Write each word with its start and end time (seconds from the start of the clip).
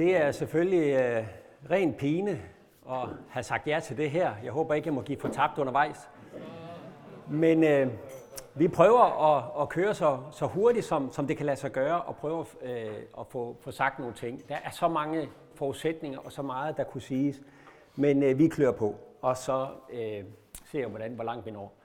Det 0.00 0.16
er 0.16 0.32
selvfølgelig 0.32 0.94
øh, 0.94 1.24
ren 1.70 1.94
pine 1.94 2.30
at 2.90 3.08
have 3.28 3.42
sagt 3.42 3.66
ja 3.66 3.80
til 3.80 3.96
det 3.96 4.10
her. 4.10 4.32
Jeg 4.44 4.52
håber 4.52 4.74
ikke, 4.74 4.86
jeg 4.86 4.94
må 4.94 5.02
give 5.02 5.18
fortabt 5.20 5.58
undervejs. 5.58 6.08
Men 7.28 7.64
øh, 7.64 7.88
vi 8.54 8.68
prøver 8.68 9.34
at, 9.36 9.62
at 9.62 9.68
køre 9.68 9.94
så, 9.94 10.18
så 10.32 10.46
hurtigt, 10.46 10.84
som, 10.86 11.12
som 11.12 11.26
det 11.26 11.36
kan 11.36 11.46
lade 11.46 11.56
sig 11.56 11.72
gøre, 11.72 12.02
og 12.02 12.16
prøve 12.16 12.46
øh, 12.62 12.86
at 13.18 13.26
få, 13.26 13.56
få 13.60 13.70
sagt 13.70 13.98
nogle 13.98 14.14
ting. 14.14 14.48
Der 14.48 14.56
er 14.64 14.70
så 14.70 14.88
mange 14.88 15.28
forudsætninger 15.54 16.18
og 16.18 16.32
så 16.32 16.42
meget, 16.42 16.76
der 16.76 16.84
kunne 16.84 17.02
siges. 17.02 17.40
Men 17.96 18.22
øh, 18.22 18.38
vi 18.38 18.48
klør 18.48 18.72
på, 18.72 18.94
og 19.22 19.36
så 19.36 19.68
øh, 19.92 20.24
ser 20.64 20.78
jeg, 20.78 20.88
hvordan, 20.88 21.12
hvor 21.12 21.24
langt 21.24 21.46
vi 21.46 21.50
når. 21.50 21.79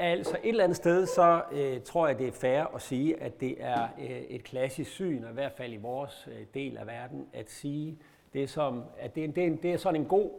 Altså 0.00 0.36
et 0.42 0.48
eller 0.48 0.64
andet 0.64 0.76
sted, 0.76 1.06
så 1.06 1.42
øh, 1.52 1.82
tror 1.82 2.06
jeg, 2.06 2.18
det 2.18 2.28
er 2.28 2.32
fair 2.32 2.64
at 2.74 2.82
sige, 2.82 3.22
at 3.22 3.40
det 3.40 3.56
er 3.58 3.88
øh, 3.98 4.10
et 4.10 4.44
klassisk 4.44 4.90
syn, 4.90 5.24
og 5.24 5.30
i 5.30 5.34
hvert 5.34 5.52
fald 5.52 5.72
i 5.72 5.76
vores 5.76 6.28
øh, 6.30 6.46
del 6.54 6.76
af 6.76 6.86
verden, 6.86 7.26
at 7.32 7.50
sige, 7.50 7.98
det 8.32 8.50
som, 8.50 8.84
at 8.98 9.14
det, 9.14 9.36
det, 9.36 9.62
det 9.62 9.72
er 9.72 9.76
sådan 9.76 10.00
en 10.00 10.06
god, 10.06 10.30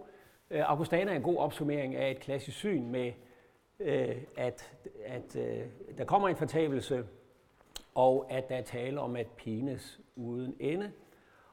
øh, 0.49 0.71
Augustana 0.71 1.11
er 1.11 1.15
en 1.15 1.21
god 1.21 1.37
opsummering 1.37 1.95
af 1.95 2.11
et 2.11 2.19
klassisk 2.19 2.57
syn 2.57 2.89
med, 2.89 3.11
øh, 3.79 4.15
at, 4.37 4.73
at 5.05 5.35
øh, 5.35 5.65
der 5.97 6.05
kommer 6.05 6.29
en 6.29 6.35
fortabelse, 6.35 7.05
og 7.95 8.25
at 8.29 8.49
der 8.49 8.55
er 8.55 8.61
tale 8.61 8.99
om 8.99 9.15
at 9.15 9.27
pines 9.27 9.99
uden 10.15 10.55
ende. 10.59 10.91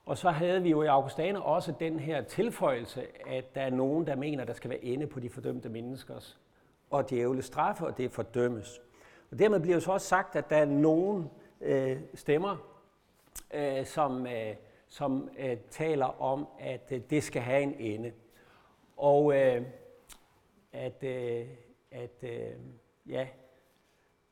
Og 0.04 0.18
så 0.18 0.30
havde 0.30 0.62
vi 0.62 0.70
jo 0.70 0.82
i 0.82 0.86
Augustana 0.86 1.38
også 1.38 1.72
den 1.80 2.00
her 2.00 2.22
tilføjelse, 2.22 3.02
at 3.26 3.54
der 3.54 3.60
er 3.60 3.70
nogen, 3.70 4.06
der 4.06 4.16
mener, 4.16 4.44
der 4.44 4.52
skal 4.52 4.70
være 4.70 4.84
ende 4.84 5.06
på 5.06 5.20
de 5.20 5.30
fordømte 5.30 5.68
menneskers 5.68 6.38
og 6.90 7.10
djævle 7.10 7.42
straffe, 7.42 7.86
og 7.86 7.98
det 7.98 8.12
fordømmes. 8.12 8.80
Og 9.30 9.38
dermed 9.38 9.60
bliver 9.60 9.74
jo 9.74 9.80
så 9.80 9.92
også 9.92 10.06
sagt, 10.06 10.36
at 10.36 10.50
der 10.50 10.56
er 10.56 10.64
nogen 10.64 11.30
øh, 11.60 12.00
stemmer, 12.14 12.56
øh, 13.54 13.86
som, 13.86 14.26
øh, 14.26 14.54
som 14.88 15.28
øh, 15.38 15.56
taler 15.70 16.22
om, 16.22 16.46
at 16.58 16.88
øh, 16.90 17.00
det 17.10 17.22
skal 17.22 17.42
have 17.42 17.62
en 17.62 17.74
ende. 17.78 18.12
Og 18.96 19.36
øh, 19.36 19.62
at, 20.72 21.04
øh, 21.04 21.46
at 21.90 22.22
øh, 22.22 22.50
ja, 23.08 23.28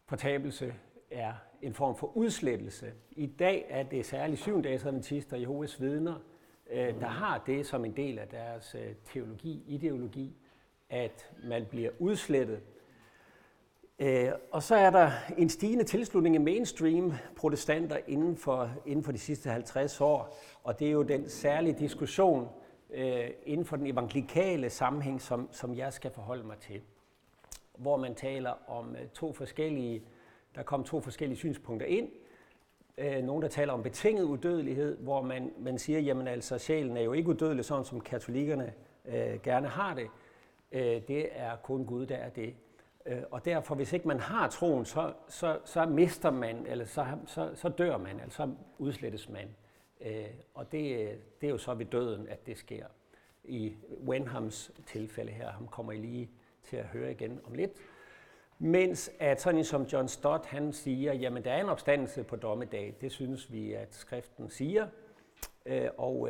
fortabelse 0.06 0.74
er 1.10 1.32
en 1.62 1.74
form 1.74 1.96
for 1.96 2.16
udslettelse. 2.16 2.92
I 3.10 3.26
dag 3.26 3.66
er 3.68 3.82
det 3.82 4.06
særligt 4.06 4.40
syvendags 4.40 4.84
adventister 4.84 5.36
og 5.36 5.42
Jehovas 5.42 5.80
vidner, 5.80 6.14
øh, 6.70 7.00
der 7.00 7.06
har 7.06 7.42
det 7.46 7.66
som 7.66 7.84
en 7.84 7.96
del 7.96 8.18
af 8.18 8.28
deres 8.28 8.74
øh, 8.74 8.94
teologi, 9.04 9.62
ideologi, 9.66 10.36
at 10.94 11.30
man 11.44 11.66
bliver 11.70 11.90
udslettet. 11.98 12.60
Øh, 13.98 14.28
og 14.50 14.62
så 14.62 14.74
er 14.74 14.90
der 14.90 15.10
en 15.38 15.48
stigende 15.48 15.84
tilslutning 15.84 16.36
af 16.36 16.40
mainstream 16.40 17.12
protestanter 17.36 17.98
inden 18.06 18.36
for, 18.36 18.70
inden 18.86 19.04
for 19.04 19.12
de 19.12 19.18
sidste 19.18 19.50
50 19.50 20.00
år, 20.00 20.36
og 20.64 20.78
det 20.78 20.88
er 20.88 20.92
jo 20.92 21.02
den 21.02 21.28
særlige 21.28 21.76
diskussion 21.78 22.48
øh, 22.90 23.30
inden 23.44 23.66
for 23.66 23.76
den 23.76 23.86
evangelikale 23.86 24.70
sammenhæng, 24.70 25.20
som, 25.20 25.48
som 25.52 25.74
jeg 25.74 25.92
skal 25.92 26.10
forholde 26.10 26.46
mig 26.46 26.56
til, 26.58 26.80
hvor 27.76 27.96
man 27.96 28.14
taler 28.14 28.70
om 28.70 28.96
øh, 28.96 29.08
to 29.08 29.32
forskellige, 29.32 30.02
der 30.54 30.62
kom 30.62 30.84
to 30.84 31.00
forskellige 31.00 31.38
synspunkter 31.38 31.86
ind. 31.86 32.08
Øh, 32.98 33.22
nogle, 33.22 33.42
der 33.42 33.48
taler 33.48 33.72
om 33.72 33.82
betinget 33.82 34.24
udødelighed, 34.24 34.96
hvor 34.96 35.22
man, 35.22 35.52
man 35.58 35.78
siger, 35.78 36.00
jamen 36.00 36.28
altså, 36.28 36.58
sjælen 36.58 36.96
er 36.96 37.02
jo 37.02 37.12
ikke 37.12 37.28
udødelig, 37.28 37.64
sådan 37.64 37.84
som 37.84 38.00
katolikkerne 38.00 38.72
øh, 39.04 39.40
gerne 39.42 39.68
har 39.68 39.94
det, 39.94 40.06
Øh, 40.74 41.02
det 41.08 41.28
er 41.32 41.56
kun 41.56 41.86
Gud, 41.86 42.06
der 42.06 42.16
er 42.16 42.28
det. 42.28 42.54
Øh, 43.06 43.22
og 43.30 43.44
derfor, 43.44 43.74
hvis 43.74 43.92
ikke 43.92 44.08
man 44.08 44.20
har 44.20 44.48
troen, 44.48 44.84
så, 44.84 45.12
så, 45.28 45.58
så 45.64 45.86
mister 45.86 46.30
man, 46.30 46.66
eller 46.66 46.84
så, 46.84 47.06
så, 47.26 47.50
så 47.54 47.68
dør 47.68 47.96
man, 47.96 48.20
eller 48.20 48.30
så 48.30 48.50
udslettes 48.78 49.28
man. 49.28 49.48
Øh, 50.00 50.26
og 50.54 50.72
det, 50.72 51.10
det 51.40 51.46
er 51.46 51.50
jo 51.50 51.58
så 51.58 51.74
ved 51.74 51.86
døden, 51.86 52.28
at 52.28 52.46
det 52.46 52.58
sker. 52.58 52.86
I 53.44 53.74
Wenhams 54.06 54.72
tilfælde 54.86 55.32
her, 55.32 55.50
ham 55.50 55.68
kommer 55.68 55.92
I 55.92 55.96
lige 55.96 56.30
til 56.62 56.76
at 56.76 56.84
høre 56.84 57.10
igen 57.10 57.40
om 57.44 57.54
lidt. 57.54 57.72
Mens 58.58 59.10
at 59.18 59.40
sådan 59.40 59.58
en 59.58 59.64
som 59.64 59.82
John 59.82 60.08
Stott, 60.08 60.46
han 60.46 60.72
siger, 60.72 61.14
jamen 61.14 61.44
der 61.44 61.52
er 61.52 61.60
en 61.60 61.68
opstandelse 61.68 62.24
på 62.24 62.36
dommedag. 62.36 62.94
Det 63.00 63.12
synes 63.12 63.52
vi, 63.52 63.72
at 63.72 63.94
skriften 63.94 64.50
siger. 64.50 64.86
og, 65.96 66.28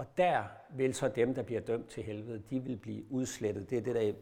og 0.00 0.06
der 0.16 0.44
vil 0.70 0.94
så 0.94 1.08
dem, 1.08 1.34
der 1.34 1.42
bliver 1.42 1.60
dømt 1.60 1.88
til 1.88 2.02
helvede, 2.02 2.42
de 2.50 2.60
vil 2.60 2.76
blive 2.76 3.12
udslettet. 3.12 3.70
Det 3.70 3.78
er 3.78 3.82
det, 3.82 3.94
der 3.94 4.12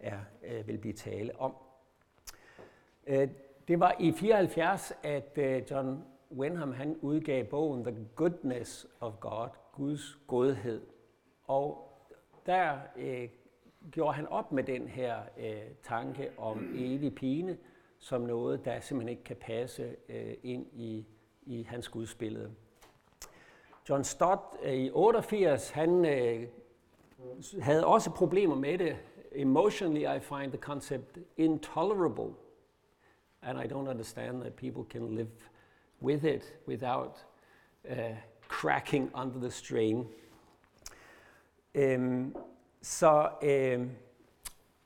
er, 0.00 0.18
øh, 0.42 0.68
vil 0.68 0.78
blive 0.78 0.94
tale 0.94 1.40
om. 1.40 1.54
Øh, 3.06 3.28
det 3.68 3.80
var 3.80 3.96
i 4.00 4.12
74, 4.12 4.92
at 5.02 5.38
øh, 5.38 5.62
John 5.70 6.04
Wenham 6.30 6.72
han 6.72 6.96
udgav 7.00 7.44
bogen 7.44 7.84
The 7.84 8.08
Goodness 8.14 8.86
of 9.00 9.12
God, 9.20 9.48
Guds 9.72 10.18
godhed. 10.26 10.82
Og 11.46 11.92
der 12.46 12.78
øh, 12.96 13.28
gjorde 13.90 14.14
han 14.14 14.26
op 14.26 14.52
med 14.52 14.64
den 14.64 14.88
her 14.88 15.16
øh, 15.38 15.62
tanke 15.82 16.30
om 16.36 16.74
evig 16.74 17.14
pine, 17.14 17.58
som 17.98 18.20
noget, 18.20 18.64
der 18.64 18.80
simpelthen 18.80 19.08
ikke 19.08 19.24
kan 19.24 19.36
passe 19.36 19.96
øh, 20.08 20.34
ind 20.42 20.66
i, 20.72 21.06
i 21.42 21.62
hans 21.62 21.88
gudsbillede. 21.88 22.54
John 23.88 24.04
Stott 24.04 24.40
øh, 24.62 24.74
i 24.74 24.90
88, 24.90 25.70
han 25.70 26.04
øh, 26.04 26.48
havde 27.60 27.86
også 27.86 28.10
problemer 28.10 28.54
med 28.54 28.78
det. 28.78 28.96
Emotionally, 29.32 30.16
I 30.16 30.20
find 30.20 30.52
the 30.52 30.60
concept 30.60 31.18
intolerable. 31.36 32.34
And 33.42 33.58
I 33.58 33.66
don't 33.66 33.88
understand 33.88 34.40
that 34.40 34.54
people 34.54 34.84
can 34.90 35.14
live 35.14 35.30
with 36.02 36.24
it 36.24 36.54
without 36.68 37.26
uh, 37.90 38.16
cracking 38.48 39.10
under 39.14 39.40
the 39.40 39.50
strain. 39.50 40.08
Um, 41.74 42.36
så 42.82 43.28
um, 43.42 43.90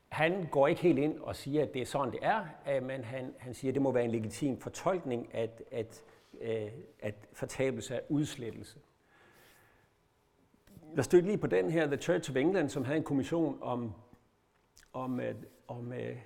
han 0.09 0.47
går 0.51 0.67
ikke 0.67 0.81
helt 0.81 0.99
ind 0.99 1.19
og 1.19 1.35
siger, 1.35 1.63
at 1.63 1.73
det 1.73 1.81
er 1.81 1.85
sådan, 1.85 2.11
det 2.11 2.19
er, 2.21 2.45
uh, 2.77 2.83
men 2.83 3.03
han, 3.03 3.35
han 3.37 3.53
siger, 3.53 3.71
at 3.71 3.73
det 3.73 3.81
må 3.81 3.91
være 3.91 4.05
en 4.05 4.11
legitim 4.11 4.59
fortolkning, 4.59 5.35
at, 5.35 5.63
at, 5.71 6.03
uh, 6.33 6.71
at 6.99 7.15
fortabelse 7.33 7.95
er 7.95 7.99
udslettelse. 8.09 8.79
Jeg 10.97 11.05
stødte 11.05 11.27
lige 11.27 11.37
på 11.37 11.47
den 11.47 11.69
her, 11.69 11.87
The 11.87 11.97
Church 11.97 12.31
of 12.31 12.35
England, 12.35 12.69
som 12.69 12.85
havde 12.85 12.97
en 12.97 13.03
kommission 13.03 13.57
om, 13.61 13.93
om, 14.93 15.19
øh, 15.19 15.35
om 15.67 15.93
øh, 15.93 16.17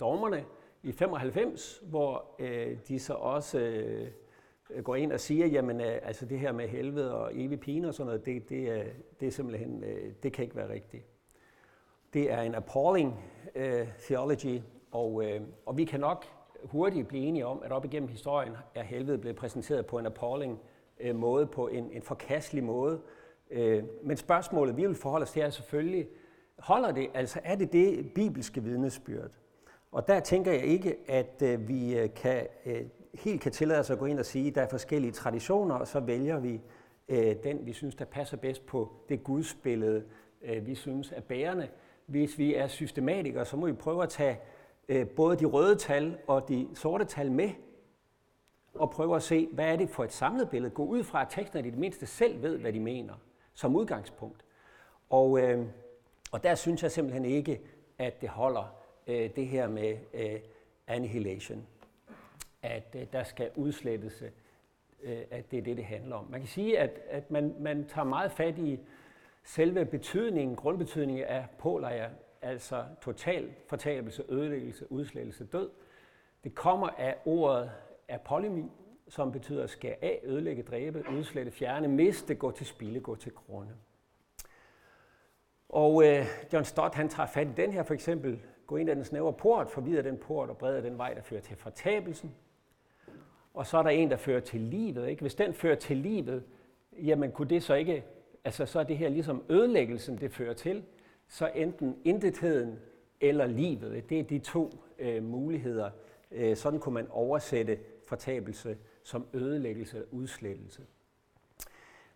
dogmerne 0.00 0.44
i 0.82 0.92
95, 0.92 1.82
hvor 1.84 2.34
øh, 2.38 2.76
de 2.88 2.98
så 2.98 3.14
også 3.14 3.58
øh, 3.58 4.08
går 4.82 4.94
ind 4.94 5.12
og 5.12 5.20
siger, 5.20 5.46
jamen 5.46 5.80
øh, 5.80 5.98
altså 6.02 6.26
det 6.26 6.38
her 6.38 6.52
med 6.52 6.68
helvede 6.68 7.14
og 7.14 7.30
evig 7.34 7.60
pine 7.60 7.88
og 7.88 7.94
sådan 7.94 8.06
noget, 8.06 8.26
det, 8.26 8.48
det, 8.48 8.70
er, 8.70 8.84
det 9.20 9.28
er 9.28 9.32
simpelthen, 9.32 9.84
øh, 9.84 10.12
det 10.22 10.32
kan 10.32 10.44
ikke 10.44 10.56
være 10.56 10.72
rigtigt. 10.72 11.04
Det 12.12 12.32
er 12.32 12.40
en 12.40 12.54
appalling 12.54 13.24
øh, 13.54 13.88
theology, 13.98 14.60
og, 14.90 15.24
øh, 15.24 15.40
og 15.66 15.76
vi 15.76 15.84
kan 15.84 16.00
nok 16.00 16.24
hurtigt 16.64 17.08
blive 17.08 17.24
enige 17.24 17.46
om, 17.46 17.62
at 17.64 17.72
op 17.72 17.84
igennem 17.84 18.08
historien 18.08 18.52
er 18.74 18.82
helvede 18.82 19.18
blevet 19.18 19.36
præsenteret 19.36 19.86
på 19.86 19.98
en 19.98 20.06
appalling 20.06 20.60
øh, 21.00 21.16
måde, 21.16 21.46
på 21.46 21.68
en, 21.68 21.90
en 21.92 22.02
forkastelig 22.02 22.64
måde, 22.64 23.00
Øh, 23.52 23.82
men 24.02 24.16
spørgsmålet, 24.16 24.76
vi 24.76 24.86
vil 24.86 24.94
forholde 24.94 25.24
os 25.24 25.30
til, 25.30 25.42
er 25.42 25.50
selvfølgelig, 25.50 26.08
holder 26.58 26.92
det, 26.92 27.08
altså 27.14 27.40
er 27.44 27.54
det 27.54 27.72
det 27.72 28.14
bibelske 28.14 28.62
vidnesbyrd? 28.62 29.30
Og 29.92 30.08
der 30.08 30.20
tænker 30.20 30.52
jeg 30.52 30.64
ikke, 30.64 30.96
at 31.08 31.42
øh, 31.44 31.68
vi 31.68 31.98
øh, 31.98 32.14
kan, 32.14 32.46
øh, 32.66 32.82
helt 33.14 33.40
kan 33.40 33.52
tillade 33.52 33.80
os 33.80 33.90
at 33.90 33.98
gå 33.98 34.06
ind 34.06 34.18
og 34.18 34.26
sige, 34.26 34.48
at 34.48 34.54
der 34.54 34.62
er 34.62 34.68
forskellige 34.68 35.12
traditioner, 35.12 35.74
og 35.74 35.88
så 35.88 36.00
vælger 36.00 36.40
vi 36.40 36.60
øh, 37.08 37.36
den, 37.44 37.66
vi 37.66 37.72
synes, 37.72 37.94
der 37.94 38.04
passer 38.04 38.36
bedst 38.36 38.66
på 38.66 38.92
det 39.08 39.24
gudsbillede, 39.24 40.04
øh, 40.42 40.66
vi 40.66 40.74
synes 40.74 41.12
er 41.16 41.20
bærende. 41.20 41.68
Hvis 42.06 42.38
vi 42.38 42.54
er 42.54 42.66
systematikere, 42.66 43.44
så 43.44 43.56
må 43.56 43.66
vi 43.66 43.72
prøve 43.72 44.02
at 44.02 44.08
tage 44.08 44.38
både 45.16 45.36
de 45.36 45.44
røde 45.44 45.76
tal 45.76 46.18
og 46.26 46.48
de 46.48 46.68
sorte 46.74 47.04
tal 47.04 47.32
med, 47.32 47.50
og 48.74 48.90
prøve 48.90 49.16
at 49.16 49.22
se, 49.22 49.48
hvad 49.52 49.72
er 49.72 49.76
det 49.76 49.90
for 49.90 50.04
et 50.04 50.12
samlet 50.12 50.50
billede. 50.50 50.74
Gå 50.74 50.84
ud 50.84 51.04
fra, 51.04 51.22
at 51.22 51.26
teksterne 51.30 51.68
i 51.68 51.70
det 51.70 51.78
mindste 51.78 52.06
selv 52.06 52.42
ved, 52.42 52.58
hvad 52.58 52.72
de 52.72 52.80
mener 52.80 53.14
som 53.54 53.76
udgangspunkt. 53.76 54.44
Og, 55.10 55.40
øh, 55.40 55.66
og 56.32 56.42
der 56.42 56.54
synes 56.54 56.82
jeg 56.82 56.90
simpelthen 56.90 57.24
ikke, 57.24 57.60
at 57.98 58.20
det 58.20 58.28
holder 58.28 58.76
øh, 59.06 59.30
det 59.36 59.46
her 59.46 59.68
med 59.68 59.96
øh, 60.14 60.40
annihilation. 60.86 61.66
At 62.62 62.96
øh, 62.96 63.06
der 63.12 63.24
skal 63.24 63.50
udslettes, 63.56 64.22
øh, 65.02 65.18
at 65.30 65.50
det 65.50 65.58
er 65.58 65.62
det, 65.62 65.76
det 65.76 65.84
handler 65.84 66.16
om. 66.16 66.26
Man 66.30 66.40
kan 66.40 66.48
sige, 66.48 66.78
at, 66.78 66.90
at 67.08 67.30
man, 67.30 67.54
man 67.58 67.88
tager 67.88 68.04
meget 68.04 68.32
fat 68.32 68.58
i 68.58 68.78
selve 69.44 69.84
betydningen, 69.84 70.56
grundbetydningen 70.56 71.24
af 71.24 71.46
pålejer, 71.58 72.10
altså 72.42 72.84
total 73.02 73.54
fortabelse, 73.66 74.24
ødelæggelse, 74.28 74.92
udslettelse, 74.92 75.44
død. 75.44 75.70
Det 76.44 76.54
kommer 76.54 76.88
af 76.88 77.16
ordet 77.24 77.70
apolemi, 78.08 78.64
som 79.12 79.32
betyder 79.32 79.66
skære 79.66 79.94
af, 80.02 80.20
ødelægge, 80.24 80.62
dræbe, 80.62 81.04
udslette, 81.16 81.52
fjerne, 81.52 81.88
miste, 81.88 82.34
gå 82.34 82.50
til 82.50 82.66
spilde, 82.66 83.00
gå 83.00 83.16
til 83.16 83.32
grunde. 83.32 83.72
Og 85.68 86.04
øh, 86.04 86.26
John 86.52 86.64
Stott, 86.64 86.94
han 86.94 87.08
tager 87.08 87.26
fat 87.26 87.46
i 87.46 87.50
den 87.56 87.72
her 87.72 87.82
for 87.82 87.94
eksempel, 87.94 88.40
gå 88.66 88.76
ind 88.76 88.90
ad 88.90 88.96
den 88.96 89.04
snævre 89.04 89.32
port, 89.32 89.70
forvider 89.70 90.02
den 90.02 90.16
port 90.16 90.50
og 90.50 90.58
breder 90.58 90.80
den 90.80 90.98
vej, 90.98 91.14
der 91.14 91.22
fører 91.22 91.40
til 91.40 91.56
fortabelsen. 91.56 92.34
Og 93.54 93.66
så 93.66 93.78
er 93.78 93.82
der 93.82 93.90
en, 93.90 94.10
der 94.10 94.16
fører 94.16 94.40
til 94.40 94.60
livet. 94.60 95.08
Ikke? 95.08 95.20
Hvis 95.20 95.34
den 95.34 95.54
fører 95.54 95.76
til 95.76 95.96
livet, 95.96 96.44
jamen 96.92 97.32
kunne 97.32 97.48
det 97.48 97.62
så 97.62 97.74
ikke, 97.74 98.04
altså 98.44 98.66
så 98.66 98.80
er 98.80 98.84
det 98.84 98.98
her 98.98 99.08
ligesom 99.08 99.44
ødelæggelsen, 99.48 100.18
det 100.18 100.32
fører 100.32 100.54
til, 100.54 100.84
så 101.28 101.50
enten 101.54 101.96
intetheden 102.04 102.78
eller 103.20 103.46
livet. 103.46 104.08
Det 104.10 104.20
er 104.20 104.24
de 104.24 104.38
to 104.38 104.70
øh, 104.98 105.22
muligheder. 105.22 105.90
Øh, 106.30 106.56
sådan 106.56 106.80
kunne 106.80 106.94
man 106.94 107.06
oversætte 107.10 107.78
fortabelse 108.06 108.76
som 109.04 109.26
ødelæggelse 109.32 109.96
eller 109.96 110.08
udslettelse. 110.10 110.82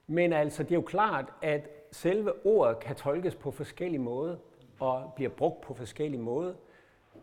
Men 0.07 0.33
altså, 0.33 0.63
det 0.63 0.71
er 0.71 0.77
jo 0.77 0.83
klart, 0.83 1.33
at 1.43 1.71
selve 1.93 2.47
ordet 2.47 2.79
kan 2.79 2.97
tolkes 2.97 3.35
på 3.35 3.51
forskellige 3.51 4.01
måder 4.01 4.37
og 4.81 5.13
bliver 5.17 5.31
brugt 5.31 5.61
på 5.61 5.75
forskellige 5.75 6.23
måder. 6.23 6.55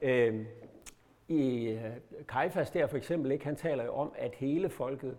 Øhm, 0.01 0.39
øh, 0.39 0.45
I 1.27 1.79
Kajfas 2.27 2.71
der 2.71 2.87
for 2.87 2.97
eksempel, 2.97 3.31
ikke, 3.31 3.45
han 3.45 3.55
taler 3.55 3.83
jo 3.83 3.93
om, 3.93 4.13
at 4.15 4.35
hele 4.35 4.69
folket 4.69 5.17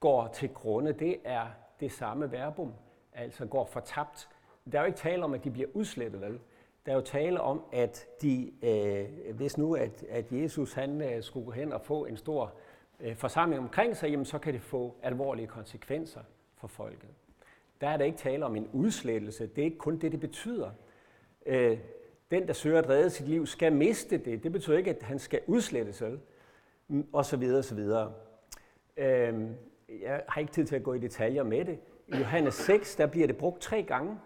går 0.00 0.28
til 0.28 0.48
grunde. 0.48 0.92
Det 0.92 1.16
er 1.24 1.46
det 1.80 1.92
samme 1.92 2.32
verbum, 2.32 2.72
altså 3.12 3.46
går 3.46 3.64
fortabt. 3.64 4.28
Der 4.72 4.78
er 4.78 4.82
jo 4.82 4.86
ikke 4.86 4.98
tale 4.98 5.24
om, 5.24 5.34
at 5.34 5.44
de 5.44 5.50
bliver 5.50 5.68
udslettet, 5.74 6.20
vel? 6.20 6.40
Der 6.86 6.92
er 6.92 6.96
jo 6.96 7.02
tale 7.02 7.40
om, 7.40 7.62
at 7.72 8.06
de, 8.22 8.52
øh, 8.62 9.34
hvis 9.36 9.58
nu 9.58 9.74
at, 9.74 10.04
at 10.10 10.32
Jesus 10.32 10.72
han 10.72 11.00
øh, 11.02 11.22
skulle 11.22 11.46
gå 11.46 11.52
hen 11.52 11.72
og 11.72 11.80
få 11.80 12.04
en 12.04 12.16
stor 12.16 12.54
øh, 13.00 13.16
forsamling 13.16 13.62
omkring 13.62 13.96
sig, 13.96 14.10
jamen, 14.10 14.24
så 14.24 14.38
kan 14.38 14.54
det 14.54 14.62
få 14.62 14.94
alvorlige 15.02 15.46
konsekvenser 15.46 16.20
for 16.56 16.66
folket. 16.68 17.08
Der 17.80 17.88
er 17.88 17.96
der 17.96 18.04
ikke 18.04 18.18
tale 18.18 18.44
om 18.44 18.56
en 18.56 18.68
udslettelse. 18.72 19.46
Det 19.46 19.58
er 19.58 19.64
ikke 19.64 19.78
kun 19.78 19.98
det, 19.98 20.12
det 20.12 20.20
betyder. 20.20 20.70
Øh, 21.46 21.78
den, 22.30 22.46
der 22.46 22.52
søger 22.52 22.78
at 22.78 22.88
redde 22.88 23.10
sit 23.10 23.28
liv, 23.28 23.46
skal 23.46 23.72
miste 23.72 24.18
det. 24.18 24.42
Det 24.42 24.52
betyder 24.52 24.78
ikke, 24.78 24.90
at 24.90 25.02
han 25.02 25.18
skal 25.18 25.40
udslette 25.46 25.92
sig, 25.92 26.18
mm, 26.88 27.06
og 27.12 27.24
så 27.24 27.36
videre, 27.36 27.58
og 27.58 27.64
så 27.64 27.74
videre. 27.74 28.12
Øh, 28.96 29.50
jeg 30.02 30.22
har 30.28 30.40
ikke 30.40 30.52
tid 30.52 30.64
til 30.64 30.76
at 30.76 30.82
gå 30.82 30.92
i 30.92 30.98
detaljer 30.98 31.42
med 31.42 31.64
det. 31.64 31.78
I 32.08 32.16
Johannes 32.16 32.54
6, 32.54 32.96
der 32.96 33.06
bliver 33.06 33.26
det 33.26 33.36
brugt 33.36 33.60
tre 33.60 33.82
gange, 33.82 34.18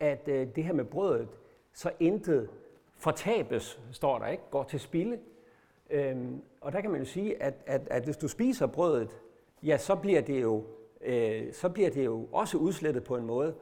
at 0.00 0.28
øh, 0.28 0.48
det 0.56 0.64
her 0.64 0.72
med 0.72 0.84
brødet, 0.84 1.28
så 1.72 1.90
intet 2.00 2.50
fortabes, 2.96 3.80
står 3.92 4.18
der 4.18 4.26
ikke, 4.26 4.42
går 4.50 4.64
til 4.64 4.80
spilde. 4.80 5.18
Øhm, 5.90 6.42
og 6.60 6.72
der 6.72 6.80
kan 6.80 6.90
man 6.90 7.00
jo 7.00 7.06
sige, 7.06 7.42
at, 7.42 7.54
at, 7.66 7.88
at 7.90 8.04
hvis 8.04 8.16
du 8.16 8.28
spiser 8.28 8.66
brødet, 8.66 9.16
ja, 9.62 9.78
så 9.78 9.94
bliver 9.94 10.20
det 10.20 10.42
jo, 10.42 10.64
øh, 11.00 11.52
så 11.52 11.68
bliver 11.68 11.90
det 11.90 12.04
jo 12.04 12.28
også 12.32 12.58
udslettet 12.58 13.04
på 13.04 13.16
en 13.16 13.26
måde. 13.26 13.54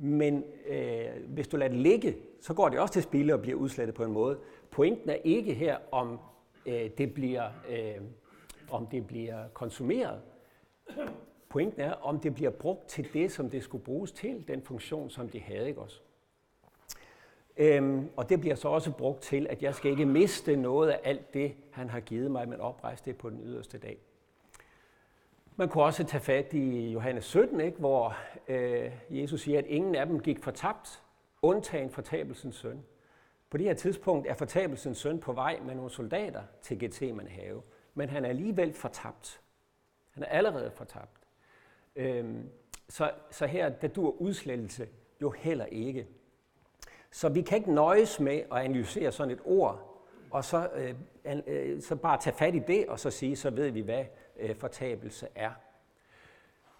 Men 0.00 0.44
øh, 0.68 1.06
hvis 1.28 1.48
du 1.48 1.56
lader 1.56 1.72
det 1.72 1.80
ligge, 1.80 2.16
så 2.40 2.54
går 2.54 2.68
det 2.68 2.78
også 2.78 2.92
til 2.92 3.02
spilde 3.02 3.34
og 3.34 3.40
bliver 3.40 3.58
udslettet 3.58 3.94
på 3.94 4.04
en 4.04 4.12
måde. 4.12 4.38
Pointen 4.70 5.10
er 5.10 5.16
ikke 5.24 5.54
her, 5.54 5.78
om 5.90 6.18
øh, 6.66 6.90
det 6.98 7.14
bliver, 7.14 7.44
øh, 7.70 8.00
om 8.70 8.86
det 8.86 9.06
bliver 9.06 9.48
konsumeret. 9.54 10.20
Pointen 11.48 11.80
er, 11.80 11.92
om 11.92 12.20
det 12.20 12.34
bliver 12.34 12.50
brugt 12.50 12.88
til 12.88 13.12
det, 13.12 13.32
som 13.32 13.50
det 13.50 13.62
skulle 13.62 13.84
bruges 13.84 14.12
til, 14.12 14.48
den 14.48 14.62
funktion, 14.62 15.10
som 15.10 15.28
det 15.28 15.40
havde, 15.40 15.68
ikke 15.68 15.80
også? 15.80 16.00
Øhm, 17.56 18.08
og 18.16 18.28
det 18.28 18.40
bliver 18.40 18.54
så 18.54 18.68
også 18.68 18.92
brugt 18.92 19.22
til, 19.22 19.46
at 19.50 19.62
jeg 19.62 19.74
skal 19.74 19.90
ikke 19.90 20.06
miste 20.06 20.56
noget 20.56 20.90
af 20.90 21.00
alt 21.04 21.34
det, 21.34 21.54
han 21.70 21.90
har 21.90 22.00
givet 22.00 22.30
mig, 22.30 22.48
men 22.48 22.60
oprejse 22.60 23.04
det 23.04 23.16
på 23.16 23.30
den 23.30 23.40
yderste 23.44 23.78
dag. 23.78 23.98
Man 25.56 25.68
kunne 25.68 25.84
også 25.84 26.04
tage 26.04 26.20
fat 26.20 26.52
i 26.52 26.90
Johannes 26.90 27.24
17, 27.24 27.60
ikke, 27.60 27.78
hvor 27.78 28.16
øh, 28.48 28.92
Jesus 29.10 29.40
siger, 29.40 29.58
at 29.58 29.66
ingen 29.66 29.94
af 29.94 30.06
dem 30.06 30.20
gik 30.20 30.38
fortabt, 30.38 31.02
undtagen 31.42 31.90
fortabelsens 31.90 32.56
søn. 32.56 32.84
På 33.50 33.58
det 33.58 33.66
her 33.66 33.74
tidspunkt 33.74 34.26
er 34.26 34.34
fortabelsens 34.34 34.98
søn 34.98 35.18
på 35.18 35.32
vej 35.32 35.60
med 35.66 35.74
nogle 35.74 35.90
soldater 35.90 36.42
til 36.62 36.78
Gethsemane 36.78 37.28
have, 37.28 37.62
men 37.94 38.08
han 38.08 38.24
er 38.24 38.28
alligevel 38.28 38.72
fortabt. 38.72 39.40
Han 40.10 40.22
er 40.22 40.26
allerede 40.26 40.70
fortabt. 40.70 41.20
Øhm, 41.96 42.48
så, 42.88 43.10
så 43.30 43.46
her, 43.46 43.68
der 43.68 43.88
dur 43.88 44.10
udslettelse 44.10 44.88
jo 45.22 45.30
heller 45.30 45.66
ikke. 45.66 46.06
Så 47.12 47.28
vi 47.28 47.42
kan 47.42 47.58
ikke 47.58 47.74
nøjes 47.74 48.20
med 48.20 48.42
at 48.52 48.58
analysere 48.58 49.12
sådan 49.12 49.32
et 49.32 49.40
ord, 49.44 49.92
og 50.30 50.44
så, 50.44 50.68
øh, 50.74 50.94
øh, 51.46 51.80
så 51.80 51.96
bare 51.96 52.18
tage 52.20 52.36
fat 52.36 52.54
i 52.54 52.58
det, 52.58 52.86
og 52.86 53.00
så 53.00 53.10
sige, 53.10 53.36
så 53.36 53.50
ved 53.50 53.70
vi, 53.70 53.80
hvad 53.80 54.04
øh, 54.40 54.56
fortabelse 54.56 55.28
er. 55.34 55.50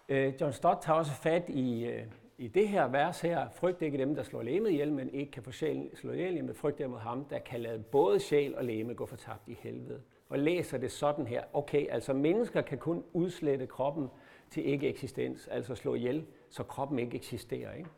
Øh, 0.09 0.33
John 0.41 0.53
Stott 0.53 0.81
tager 0.81 0.97
også 0.97 1.11
fat 1.11 1.43
i, 1.49 1.85
øh, 1.85 2.03
i 2.37 2.47
det 2.47 2.67
her 2.67 2.87
vers 2.87 3.21
her. 3.21 3.49
Frygt 3.49 3.81
ikke 3.81 3.97
dem, 3.97 4.15
der 4.15 4.23
slår 4.23 4.41
læmet 4.41 4.69
ihjel, 4.69 4.93
men 4.93 5.09
ikke 5.13 5.31
kan 5.31 5.43
få 5.43 5.51
sjælen 5.51 5.89
slå 5.95 6.11
ihjel, 6.11 6.43
men 6.43 6.55
frygt 6.55 6.89
mod 6.89 6.99
ham, 6.99 7.25
der 7.25 7.39
kan 7.39 7.59
lade 7.59 7.79
både 7.79 8.19
sjæl 8.19 8.57
og 8.57 8.63
læme 8.63 8.93
gå 8.93 9.05
fortabt 9.05 9.47
i 9.47 9.57
helvede. 9.61 10.01
Og 10.29 10.39
læser 10.39 10.77
det 10.77 10.91
sådan 10.91 11.27
her. 11.27 11.43
Okay, 11.53 11.87
altså 11.89 12.13
mennesker 12.13 12.61
kan 12.61 12.77
kun 12.77 13.03
udslette 13.13 13.67
kroppen 13.67 14.07
til 14.49 14.65
ikke-eksistens, 14.65 15.47
altså 15.47 15.75
slå 15.75 15.95
ihjel, 15.95 16.25
så 16.49 16.63
kroppen 16.63 16.99
ikke 16.99 17.15
eksisterer. 17.15 17.73
Ikke? 17.73 17.89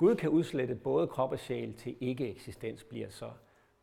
Gud 0.00 0.16
kan 0.16 0.30
udslette 0.30 0.74
både 0.74 1.06
krop 1.06 1.32
og 1.32 1.38
sjæl 1.38 1.74
til 1.74 1.96
ikke-eksistens, 2.00 2.84
bliver 2.84 3.08
så 3.08 3.30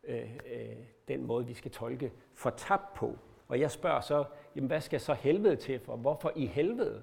øh, 0.04 0.30
øh, 0.52 0.76
den 1.08 1.26
måde, 1.26 1.46
vi 1.46 1.54
skal 1.54 1.70
tolke 1.70 2.12
fortabt 2.34 2.94
på. 2.94 3.18
Og 3.48 3.60
jeg 3.60 3.70
spørger 3.70 4.00
så, 4.00 4.24
jamen 4.56 4.66
hvad 4.66 4.80
skal 4.80 5.00
så 5.00 5.14
helvede 5.14 5.56
til 5.56 5.80
for? 5.80 5.96
Hvorfor 5.96 6.32
i 6.36 6.46
helvede? 6.46 7.02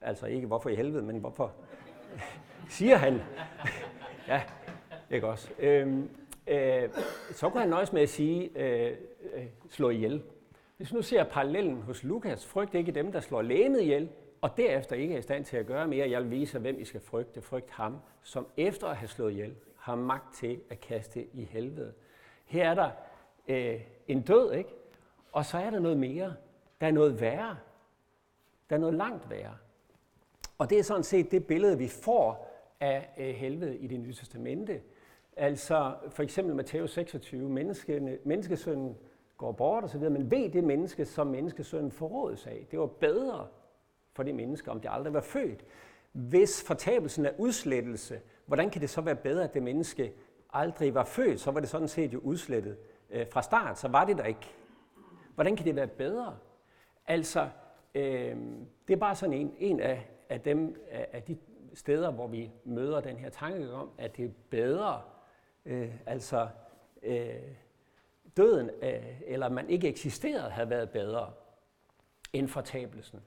Altså 0.00 0.26
ikke 0.26 0.46
hvorfor 0.46 0.70
i 0.70 0.74
helvede, 0.74 1.02
men 1.02 1.18
hvorfor 1.18 1.52
siger 2.78 2.96
han? 2.96 3.20
ja, 4.28 4.42
ikke 5.10 5.26
også? 5.26 5.50
Øhm, 5.58 6.10
øh, 6.46 6.88
så 7.32 7.48
kunne 7.48 7.60
han 7.60 7.70
nøjes 7.70 7.92
med 7.92 8.02
at 8.02 8.08
sige, 8.08 8.50
øh, 8.58 8.96
øh, 9.34 9.44
slå 9.70 9.90
ihjel. 9.90 10.22
Hvis 10.76 10.92
nu 10.92 11.02
ser 11.02 11.24
parallellen 11.24 11.82
hos 11.82 12.04
Lukas, 12.04 12.46
frygt 12.46 12.74
ikke 12.74 12.92
dem, 12.92 13.12
der 13.12 13.20
slår 13.20 13.42
lægemet 13.42 13.80
ihjel, 13.80 14.08
og 14.40 14.56
derefter 14.56 14.96
ikke 14.96 15.14
er 15.14 15.18
i 15.18 15.22
stand 15.22 15.44
til 15.44 15.56
at 15.56 15.66
gøre 15.66 15.88
mere. 15.88 16.10
Jeg 16.10 16.22
vil 16.22 16.30
vise, 16.30 16.58
hvem 16.58 16.80
I 16.80 16.84
skal 16.84 17.00
frygte. 17.00 17.42
Frygt 17.42 17.70
ham, 17.70 17.96
som 18.22 18.46
efter 18.56 18.86
at 18.86 18.96
have 18.96 19.08
slået 19.08 19.30
ihjel, 19.30 19.54
har 19.76 19.94
magt 19.94 20.34
til 20.34 20.60
at 20.70 20.80
kaste 20.80 21.26
i 21.32 21.44
helvede. 21.44 21.92
Her 22.44 22.70
er 22.70 22.74
der 22.74 22.90
øh, 23.48 23.80
en 24.08 24.22
død, 24.22 24.52
ikke? 24.52 24.70
Og 25.32 25.44
så 25.44 25.58
er 25.58 25.70
der 25.70 25.78
noget 25.78 25.96
mere. 25.98 26.34
Der 26.80 26.86
er 26.86 26.90
noget 26.90 27.20
værre. 27.20 27.56
Der 28.70 28.76
er 28.76 28.80
noget 28.80 28.94
langt 28.94 29.30
værre. 29.30 29.56
Og 30.58 30.70
det 30.70 30.78
er 30.78 30.82
sådan 30.82 31.02
set 31.02 31.30
det 31.30 31.46
billede, 31.46 31.78
vi 31.78 31.88
får 31.88 32.50
af 32.80 33.10
øh, 33.18 33.34
helvede 33.34 33.76
i 33.76 33.86
det 33.86 34.00
nye 34.00 34.12
testamente. 34.12 34.80
Altså 35.36 35.94
for 36.10 36.22
eksempel 36.22 36.54
Matthæus 36.54 36.90
26, 36.90 37.48
menneskene, 37.48 38.18
menneskesønnen 38.24 38.96
går 39.36 39.52
bort 39.52 39.84
osv., 39.84 40.00
men 40.00 40.30
ved 40.30 40.50
det 40.50 40.64
menneske, 40.64 41.04
som 41.04 41.26
menneskesønnen 41.26 41.90
forrådes 41.90 42.46
af. 42.46 42.66
Det 42.70 42.78
var 42.78 42.86
bedre 42.86 43.46
for 44.12 44.22
de 44.22 44.32
menneske, 44.32 44.70
om 44.70 44.80
de 44.80 44.90
aldrig 44.90 45.12
var 45.12 45.20
født. 45.20 45.64
Hvis 46.12 46.64
fortabelsen 46.66 47.26
er 47.26 47.30
udslettelse, 47.38 48.20
hvordan 48.46 48.70
kan 48.70 48.80
det 48.80 48.90
så 48.90 49.00
være 49.00 49.16
bedre, 49.16 49.44
at 49.44 49.54
det 49.54 49.62
menneske 49.62 50.12
aldrig 50.52 50.94
var 50.94 51.04
født? 51.04 51.40
Så 51.40 51.50
var 51.50 51.60
det 51.60 51.68
sådan 51.68 51.88
set 51.88 52.12
jo 52.12 52.18
udslettet 52.18 52.76
øh, 53.10 53.26
fra 53.30 53.42
start, 53.42 53.78
så 53.78 53.88
var 53.88 54.04
det 54.04 54.18
der 54.18 54.24
ikke. 54.24 54.54
Hvordan 55.34 55.56
kan 55.56 55.66
det 55.66 55.76
være 55.76 55.86
bedre? 55.86 56.36
Altså, 57.06 57.48
øh, 57.94 58.36
det 58.88 58.94
er 58.94 58.96
bare 58.96 59.14
sådan 59.14 59.32
en, 59.32 59.54
en 59.58 59.80
af, 59.80 60.10
af, 60.28 60.40
dem, 60.40 60.82
af, 60.90 61.08
af 61.12 61.22
de 61.22 61.38
steder, 61.74 62.10
hvor 62.10 62.26
vi 62.26 62.50
møder 62.64 63.00
den 63.00 63.16
her 63.16 63.28
tanke 63.28 63.72
om, 63.72 63.90
at 63.98 64.16
det 64.16 64.24
er 64.24 64.30
bedre, 64.50 65.02
øh, 65.64 65.94
altså 66.06 66.48
øh, 67.02 67.34
døden, 68.36 68.70
øh, 68.82 69.20
eller 69.26 69.48
man 69.48 69.70
ikke 69.70 69.88
eksisterede, 69.88 70.50
havde 70.50 70.70
været 70.70 70.90
bedre 70.90 71.32
end 72.32 72.48
fortabelsen. 72.48 73.20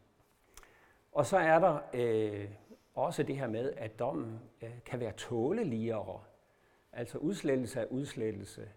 Og 1.13 1.25
så 1.25 1.37
er 1.37 1.59
der 1.59 1.79
øh, 1.93 2.49
også 2.93 3.23
det 3.23 3.37
her 3.37 3.47
med, 3.47 3.73
at 3.77 3.99
dommen 3.99 4.39
øh, 4.61 4.69
kan 4.85 4.99
være 4.99 5.11
tåleligere. 5.11 6.21
Altså 6.93 7.17
udslettelse 7.17 7.79
er 7.79 7.85
udslettelse. 7.85 8.69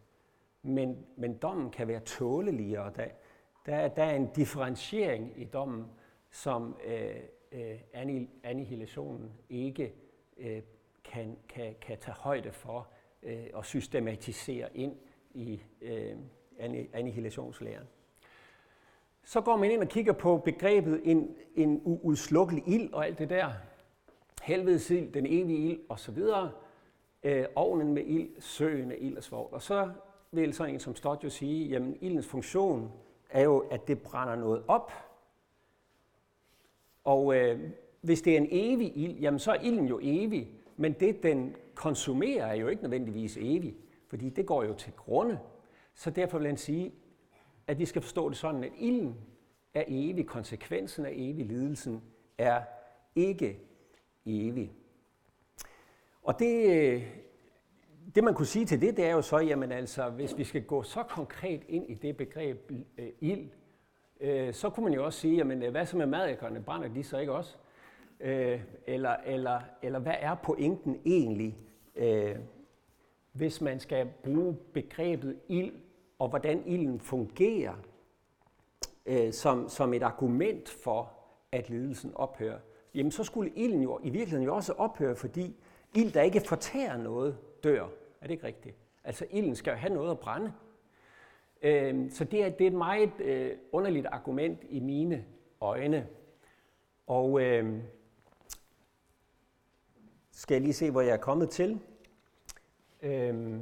Men, 0.62 1.06
men 1.16 1.36
dommen 1.38 1.70
kan 1.70 1.88
være 1.88 2.00
tåleligere. 2.00 2.92
Der, 2.96 3.06
der, 3.66 3.88
der 3.88 4.04
er 4.04 4.16
en 4.16 4.30
differentiering 4.36 5.40
i 5.40 5.44
dommen, 5.44 5.86
som 6.30 6.76
øh, 6.86 7.16
øh, 7.52 7.80
annihilationen 8.42 9.32
ikke 9.48 9.94
øh, 10.36 10.62
kan, 11.04 11.38
kan, 11.48 11.74
kan 11.80 11.98
tage 11.98 12.16
højde 12.16 12.52
for 12.52 12.88
øh, 13.22 13.46
og 13.52 13.64
systematisere 13.64 14.76
ind 14.76 14.96
i 15.34 15.62
øh, 15.80 16.16
annihilationslæren. 16.92 17.86
Så 19.26 19.40
går 19.40 19.56
man 19.56 19.70
ind 19.70 19.82
og 19.82 19.88
kigger 19.88 20.12
på 20.12 20.38
begrebet 20.38 21.00
en, 21.04 21.36
en 21.54 21.80
uudslukkelig 21.84 22.64
ild 22.66 22.92
og 22.92 23.06
alt 23.06 23.18
det 23.18 23.30
der. 23.30 23.50
Helvedes 24.42 24.90
ild, 24.90 25.12
den 25.12 25.26
evige 25.26 25.70
ild 25.70 25.80
osv. 25.88 26.18
Øh, 27.22 27.44
ovnen 27.54 27.94
med 27.94 28.02
ild, 28.06 28.40
søen 28.40 28.92
af 28.92 28.96
ild 29.00 29.16
og 29.16 29.22
svovl. 29.22 29.54
Og 29.54 29.62
så 29.62 29.90
vil 30.32 30.54
så 30.54 30.64
en 30.64 30.80
som 30.80 30.94
Stott 30.94 31.24
jo 31.24 31.30
sige, 31.30 31.68
jamen 31.68 31.96
ildens 32.00 32.26
funktion 32.26 32.92
er 33.30 33.42
jo, 33.42 33.58
at 33.58 33.88
det 33.88 34.02
brænder 34.02 34.36
noget 34.36 34.62
op. 34.68 34.92
Og 37.04 37.36
øh, 37.36 37.70
hvis 38.00 38.22
det 38.22 38.32
er 38.32 38.36
en 38.36 38.48
evig 38.50 38.96
ild, 38.96 39.18
jamen 39.18 39.38
så 39.38 39.52
er 39.52 39.60
ilden 39.62 39.86
jo 39.86 40.00
evig, 40.02 40.50
men 40.76 40.92
det 40.92 41.22
den 41.22 41.56
konsumerer 41.74 42.46
er 42.46 42.54
jo 42.54 42.68
ikke 42.68 42.82
nødvendigvis 42.82 43.36
evig, 43.40 43.76
fordi 44.08 44.28
det 44.28 44.46
går 44.46 44.64
jo 44.64 44.74
til 44.74 44.92
grunde. 44.92 45.38
Så 45.94 46.10
derfor 46.10 46.38
vil 46.38 46.46
han 46.46 46.56
sige, 46.56 46.92
at 47.66 47.78
de 47.78 47.86
skal 47.86 48.02
forstå 48.02 48.28
det 48.28 48.36
sådan, 48.36 48.64
at 48.64 48.72
ilden 48.78 49.16
er 49.74 49.84
evig, 49.88 50.26
konsekvensen 50.26 51.06
af 51.06 51.12
evig, 51.14 51.46
lidelsen 51.46 52.02
er 52.38 52.62
ikke 53.14 53.60
evig. 54.26 54.72
Og 56.22 56.38
det, 56.38 57.02
det 58.14 58.24
man 58.24 58.34
kunne 58.34 58.46
sige 58.46 58.66
til 58.66 58.80
det, 58.80 58.96
det 58.96 59.04
er 59.04 59.10
jo 59.10 59.22
så, 59.22 59.38
jamen 59.38 59.72
altså, 59.72 60.08
hvis 60.08 60.38
vi 60.38 60.44
skal 60.44 60.62
gå 60.62 60.82
så 60.82 61.02
konkret 61.02 61.62
ind 61.68 61.90
i 61.90 61.94
det 61.94 62.16
begreb 62.16 62.72
øh, 62.98 63.08
ild, 63.20 63.48
øh, 64.20 64.54
så 64.54 64.70
kunne 64.70 64.84
man 64.84 64.92
jo 64.92 65.04
også 65.04 65.20
sige, 65.20 65.36
jamen 65.36 65.62
øh, 65.62 65.70
hvad 65.70 65.86
så 65.86 65.96
med 65.96 66.06
madækkerne, 66.06 66.62
brænder 66.62 66.88
de 66.88 67.04
så 67.04 67.18
ikke 67.18 67.32
også? 67.32 67.56
Øh, 68.20 68.60
eller, 68.86 69.16
eller, 69.26 69.60
eller 69.82 69.98
hvad 69.98 70.14
er 70.20 70.34
pointen 70.34 71.00
egentlig, 71.04 71.56
øh, 71.96 72.36
hvis 73.32 73.60
man 73.60 73.80
skal 73.80 74.08
bruge 74.24 74.56
begrebet 74.72 75.36
ild, 75.48 75.72
og 76.18 76.28
hvordan 76.28 76.66
ilden 76.66 77.00
fungerer 77.00 77.74
øh, 79.06 79.32
som, 79.32 79.68
som 79.68 79.94
et 79.94 80.02
argument 80.02 80.68
for, 80.68 81.12
at 81.52 81.70
lidelsen 81.70 82.12
ophører? 82.14 82.58
Jamen 82.94 83.12
så 83.12 83.24
skulle 83.24 83.50
ilden 83.50 83.82
jo 83.82 84.00
i 84.02 84.10
virkeligheden 84.10 84.44
jo 84.44 84.54
også 84.54 84.72
ophøre, 84.72 85.16
fordi 85.16 85.56
ild, 85.94 86.12
der 86.12 86.22
ikke 86.22 86.40
fortærer 86.40 86.96
noget, 86.96 87.38
dør. 87.64 87.84
Er 88.20 88.26
det 88.26 88.30
ikke 88.30 88.46
rigtigt? 88.46 88.76
Altså 89.04 89.26
ilden 89.30 89.56
skal 89.56 89.70
jo 89.70 89.76
have 89.76 89.94
noget 89.94 90.10
at 90.10 90.18
brænde. 90.18 90.52
Øh, 91.62 92.10
så 92.10 92.24
det 92.24 92.44
er, 92.44 92.48
det 92.48 92.60
er 92.60 92.66
et 92.70 92.76
meget 92.76 93.20
øh, 93.20 93.56
underligt 93.72 94.06
argument 94.06 94.60
i 94.68 94.80
mine 94.80 95.24
øjne. 95.60 96.06
Og 97.06 97.40
øh, 97.40 97.82
skal 100.30 100.54
jeg 100.54 100.62
lige 100.62 100.72
se, 100.72 100.90
hvor 100.90 101.00
jeg 101.00 101.12
er 101.12 101.16
kommet 101.16 101.50
til. 101.50 101.80
Øh, 103.02 103.60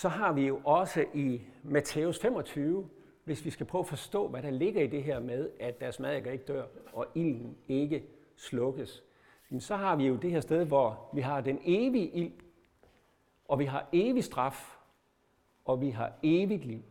så 0.00 0.08
har 0.08 0.32
vi 0.32 0.46
jo 0.46 0.60
også 0.64 1.04
i 1.14 1.40
Matthæus 1.62 2.18
25, 2.18 2.88
hvis 3.24 3.44
vi 3.44 3.50
skal 3.50 3.66
prøve 3.66 3.80
at 3.80 3.88
forstå, 3.88 4.28
hvad 4.28 4.42
der 4.42 4.50
ligger 4.50 4.82
i 4.82 4.86
det 4.86 5.02
her 5.02 5.20
med, 5.20 5.50
at 5.60 5.80
deres 5.80 6.00
mad 6.00 6.16
ikke 6.16 6.44
dør, 6.48 6.64
og 6.92 7.06
ilden 7.14 7.56
ikke 7.68 8.04
slukkes. 8.36 9.02
Så 9.58 9.76
har 9.76 9.96
vi 9.96 10.06
jo 10.06 10.16
det 10.16 10.30
her 10.30 10.40
sted, 10.40 10.64
hvor 10.64 11.10
vi 11.12 11.20
har 11.20 11.40
den 11.40 11.58
evige 11.64 12.10
ild, 12.10 12.32
og 13.48 13.58
vi 13.58 13.64
har 13.64 13.88
evig 13.92 14.24
straf, 14.24 14.76
og 15.64 15.80
vi 15.80 15.90
har 15.90 16.12
evigt 16.22 16.64
liv. 16.64 16.82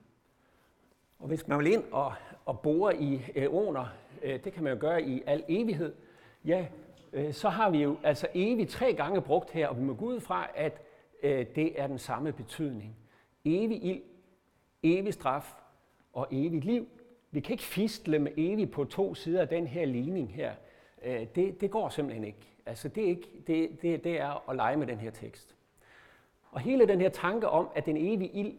Og 1.20 1.28
hvis 1.28 1.48
man 1.48 1.60
vil 1.60 1.68
ind 1.68 1.84
og, 1.92 2.14
og 2.46 2.60
bore 2.60 2.98
i 2.98 3.16
øh, 3.16 3.44
æoner, 3.44 3.86
øh, 4.24 4.44
det 4.44 4.54
kan 4.54 4.64
man 4.64 4.74
jo 4.74 4.80
gøre 4.80 5.04
i 5.04 5.24
al 5.26 5.44
evighed, 5.48 5.94
ja, 6.46 6.68
Øh, 7.14 7.34
så 7.34 7.50
har 7.50 7.70
vi 7.70 7.78
jo 7.84 7.98
altså 8.04 8.28
evigt 8.34 8.70
tre 8.70 8.94
gange 8.94 9.22
brugt 9.22 9.52
her, 9.52 9.68
og 9.68 9.78
vi 9.78 9.82
må 9.82 9.94
gå 9.94 10.06
ud 10.06 10.20
fra, 10.20 10.48
at 10.56 10.82
øh, 11.24 11.46
det 11.56 11.82
er 11.82 11.88
den 11.88 11.98
samme 11.98 12.32
betydning. 12.32 12.96
Evig 13.46 13.86
ild, 13.86 14.02
evig 14.84 15.14
straf 15.14 15.54
og 16.14 16.28
evigt 16.32 16.66
liv. 16.66 16.88
Vi 17.32 17.40
kan 17.40 17.52
ikke 17.52 17.64
fistle 17.64 18.20
med 18.20 18.32
evig 18.38 18.72
på 18.72 18.86
to 18.86 19.16
sider 19.16 19.42
af 19.42 19.48
den 19.48 19.68
her 19.68 19.86
ligning 19.86 20.34
her. 20.34 20.54
Øh, 21.06 21.28
det, 21.36 21.62
det 21.62 21.72
går 21.72 21.90
simpelthen 21.90 22.24
ikke. 22.24 22.56
Altså 22.66 22.88
det, 22.88 23.04
er 23.04 23.08
ikke, 23.08 23.30
det, 23.48 23.82
det, 23.82 24.04
det 24.04 24.20
er 24.20 24.50
at 24.50 24.56
lege 24.56 24.78
med 24.78 24.88
den 24.88 24.98
her 24.98 25.12
tekst. 25.12 25.56
Og 26.52 26.60
hele 26.60 26.88
den 26.88 27.02
her 27.02 27.10
tanke 27.10 27.50
om, 27.50 27.70
at 27.76 27.86
den 27.86 27.98
evige 27.98 28.30
ild 28.30 28.58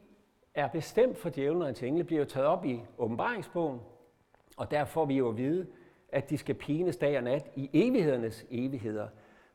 er 0.55 0.69
bestemt 0.69 1.19
for 1.19 1.31
djævlen 1.31 1.63
og 1.63 1.69
hans 1.69 1.83
engle, 1.83 2.05
bliver 2.05 2.21
jo 2.21 2.25
taget 2.29 2.47
op 2.47 2.65
i 2.65 2.81
åbenbaringsbogen, 2.99 3.81
og 4.57 4.71
der 4.71 4.85
får 4.85 5.05
vi 5.05 5.15
jo 5.15 5.29
at 5.29 5.37
vide, 5.37 5.67
at 6.09 6.31
de 6.31 6.39
skal 6.39 6.55
pines 6.55 6.97
dag 6.97 7.17
og 7.17 7.25
nat 7.25 7.51
i 7.57 7.71
evighedernes 7.73 8.47
evigheder. 8.51 9.09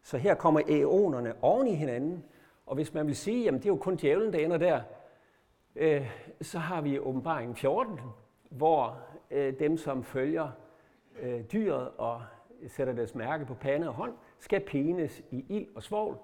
Så 0.04 0.18
her 0.18 0.36
kommer 0.36 0.62
æonerne 0.68 1.34
oven 1.42 1.68
i 1.68 1.76
hinanden, 1.76 2.24
og 2.66 2.76
hvis 2.76 2.94
man 2.94 3.08
vil 3.08 3.16
sige, 3.16 3.48
at 3.48 3.54
det 3.54 3.66
er 3.66 3.70
jo 3.70 3.76
kun 3.76 3.96
djævlen, 3.96 4.34
der 4.34 4.40
ender 4.40 4.58
der, 4.58 4.82
øh, 5.76 6.12
så 6.42 6.60
har 6.60 6.82
vi 6.82 7.00
åbenbaringen 7.00 7.56
14, 7.56 8.00
hvor 8.50 9.00
øh, 9.32 9.60
dem, 9.60 9.78
som 9.78 10.04
følger 10.04 10.52
øh, 11.22 11.44
dyret 11.54 11.90
og 11.98 12.22
sætter 12.68 12.94
deres 12.94 13.16
mærke 13.16 13.46
på 13.46 13.54
pande 13.54 13.88
og 13.88 13.94
hånd, 13.94 14.14
skal 14.40 14.60
pines 14.60 15.24
i 15.32 15.46
ild 15.50 15.68
og 15.76 15.84
svovl 15.84 16.18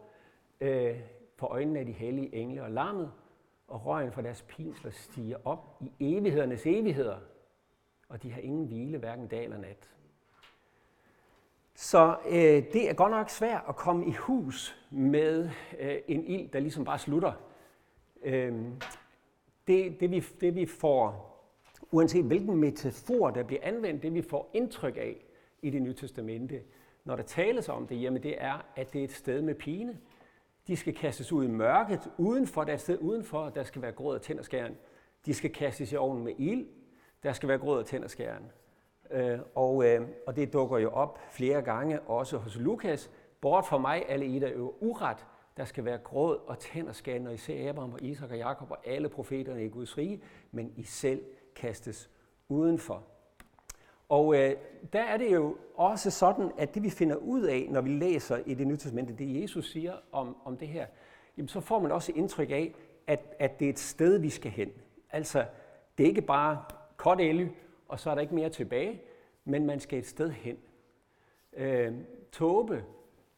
øh, 0.62 1.00
for 1.36 1.48
øjnene 1.48 1.80
af 1.80 1.86
de 1.86 1.92
hellige 1.92 2.36
engle 2.36 2.64
og 2.64 2.72
lammet, 2.72 3.12
og 3.68 3.86
røgen 3.86 4.12
fra 4.12 4.22
deres 4.22 4.42
pinsler 4.42 4.92
stiger 4.92 5.38
op 5.46 5.78
i 5.80 6.18
evighedernes 6.18 6.66
evigheder, 6.66 7.18
og 8.10 8.24
de 8.24 8.32
har 8.32 8.42
ingen 8.42 8.66
hvile, 8.66 8.98
hverken 8.98 9.28
dag 9.28 9.44
eller 9.44 9.58
nat. 9.58 9.92
Så 11.82 12.18
øh, 12.30 12.74
det 12.74 12.90
er 12.90 12.94
godt 12.94 13.12
nok 13.12 13.30
svært 13.30 13.64
at 13.70 13.76
komme 13.76 14.08
i 14.08 14.12
hus 14.12 14.76
med 14.90 15.50
øh, 15.80 15.96
en 16.08 16.26
ild, 16.26 16.50
der 16.50 16.60
ligesom 16.60 16.86
bare 16.86 17.00
slutter. 17.00 17.34
Øh, 18.24 18.54
det, 19.68 20.00
det, 20.00 20.12
vi, 20.12 20.24
det 20.42 20.56
vi 20.56 20.66
får, 20.66 21.32
uanset 21.92 22.26
hvilken 22.26 22.56
metafor, 22.56 23.30
der 23.30 23.44
bliver 23.44 23.62
anvendt, 23.64 24.04
det 24.04 24.14
vi 24.14 24.22
får 24.22 24.50
indtryk 24.54 24.98
af 24.98 25.26
i 25.62 25.70
det 25.70 25.82
nye 25.82 25.94
testamente, 25.94 26.62
når 27.04 27.16
der 27.16 27.24
tales 27.24 27.70
om 27.70 27.88
det, 27.88 28.02
jamen 28.02 28.24
det 28.24 28.44
er, 28.44 28.66
at 28.76 28.94
det 28.94 29.00
er 29.00 29.06
et 29.06 29.12
sted 29.12 29.42
med 29.42 29.56
pine. 29.56 29.98
De 30.68 30.76
skal 30.76 30.96
kastes 30.96 31.32
ud 31.32 31.46
i 31.46 31.48
mørket 31.48 32.12
udenfor, 32.18 32.64
der 32.64 32.72
er 32.72 32.76
et 32.76 32.82
sted 32.82 32.98
udenfor, 33.00 33.50
der 33.50 33.64
skal 33.64 33.82
være 33.82 33.92
gråd 33.92 34.16
og 34.16 34.22
tænderskæren. 34.22 34.78
De 35.26 35.34
skal 35.34 35.54
kastes 35.54 35.92
i 35.92 35.96
ovnen 35.96 36.24
med 36.24 36.34
ild, 36.38 36.68
der 37.24 37.34
skal 37.34 37.50
være 37.50 37.58
gråd 37.58 37.80
og 37.80 37.86
tænderskæren. 37.86 38.52
Øh, 39.12 39.40
og, 39.56 39.86
øh, 39.86 40.08
og 40.28 40.36
det 40.36 40.54
dukker 40.54 40.78
jo 40.78 40.90
op 40.90 41.20
flere 41.32 41.62
gange, 41.62 42.00
også 42.00 42.38
hos 42.38 42.56
Lukas. 42.56 43.12
Bort 43.42 43.66
for 43.66 43.78
mig, 43.78 44.06
alle 44.10 44.26
I, 44.26 44.40
der 44.40 44.50
øver 44.54 44.84
uret, 44.84 45.26
der 45.58 45.66
skal 45.66 45.86
være 45.86 45.98
gråd 45.98 46.40
og 46.48 46.60
tænderskab, 46.60 47.22
når 47.22 47.32
I 47.32 47.38
ser 47.38 47.70
Abraham 47.70 47.94
og 47.94 48.02
Isak 48.02 48.32
og 48.32 48.38
Jakob 48.38 48.72
og 48.72 48.78
alle 48.86 49.10
profeterne 49.10 49.66
i 49.66 49.68
Guds 49.68 49.98
rige, 49.98 50.22
men 50.52 50.74
I 50.76 50.84
selv 50.84 51.22
kastes 51.56 52.10
udenfor. 52.50 53.04
Og 54.10 54.36
øh, 54.36 54.56
der 54.94 55.02
er 55.02 55.18
det 55.18 55.34
jo 55.34 55.58
også 55.76 56.12
sådan, 56.12 56.52
at 56.58 56.76
det 56.76 56.84
vi 56.84 56.90
finder 56.90 57.16
ud 57.16 57.42
af, 57.42 57.68
når 57.70 57.82
vi 57.82 57.90
læser 57.90 58.38
i 58.46 58.54
det 58.54 58.68
nye 58.68 58.78
testamente, 58.78 59.14
det 59.14 59.42
Jesus 59.42 59.72
siger 59.72 59.94
om, 60.12 60.38
om 60.46 60.58
det 60.58 60.68
her, 60.68 60.86
jamen, 61.38 61.48
så 61.48 61.60
får 61.60 61.80
man 61.80 61.92
også 61.92 62.12
indtryk 62.16 62.52
af, 62.52 62.76
at, 63.08 63.36
at 63.40 63.60
det 63.60 63.66
er 63.66 63.70
et 63.70 63.80
sted, 63.80 64.18
vi 64.18 64.30
skal 64.30 64.52
hen. 64.52 64.70
Altså, 65.12 65.46
det 65.98 66.04
er 66.04 66.08
ikke 66.08 66.22
bare 66.22 66.64
kort 66.98 67.20
og 67.92 68.00
så 68.00 68.10
er 68.10 68.16
der 68.16 68.22
ikke 68.22 68.36
mere 68.36 68.50
tilbage, 68.50 69.02
men 69.46 69.66
man 69.66 69.80
skal 69.80 70.00
et 70.00 70.06
sted 70.06 70.30
hen. 70.30 70.58
Øh, 71.54 71.94
tåbe, 72.32 72.84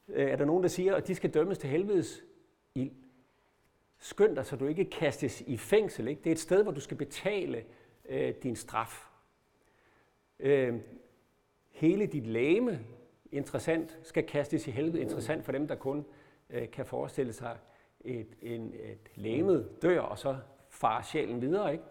øh, 0.07 0.29
er 0.29 0.36
der 0.36 0.45
nogen, 0.45 0.63
der 0.63 0.69
siger, 0.69 0.95
at 0.95 1.07
de 1.07 1.15
skal 1.15 1.33
dømmes 1.33 1.57
til 1.57 1.69
helvedes 1.69 2.24
ild. 2.75 2.91
Skynd 4.00 4.36
dig, 4.36 4.45
så 4.45 4.55
du 4.55 4.65
ikke 4.65 4.86
kastes 4.86 5.41
i 5.41 5.57
fængsel. 5.57 6.07
Ikke? 6.07 6.22
Det 6.24 6.29
er 6.29 6.31
et 6.31 6.39
sted, 6.39 6.63
hvor 6.63 6.72
du 6.72 6.79
skal 6.79 6.98
betale 6.98 7.65
øh, 8.10 8.33
din 8.43 8.55
straf. 8.55 9.07
Øh, 10.39 10.79
hele 11.72 12.05
dit 12.05 12.27
læme, 12.27 12.79
interessant, 13.31 14.00
skal 14.03 14.24
kastes 14.24 14.67
i 14.67 14.72
helvede. 14.72 15.01
Interessant 15.01 15.45
for 15.45 15.51
dem, 15.51 15.67
der 15.67 15.75
kun 15.75 16.05
øh, 16.50 16.72
kan 16.72 16.86
forestille 16.86 17.33
sig 17.33 17.57
et, 18.01 18.36
en, 18.41 18.74
et 18.74 19.12
læmet 19.15 19.81
dør, 19.81 20.00
og 20.00 20.19
så 20.19 20.38
farer 20.69 21.01
sjælen 21.01 21.41
videre. 21.41 21.72
Ikke? 21.72 21.83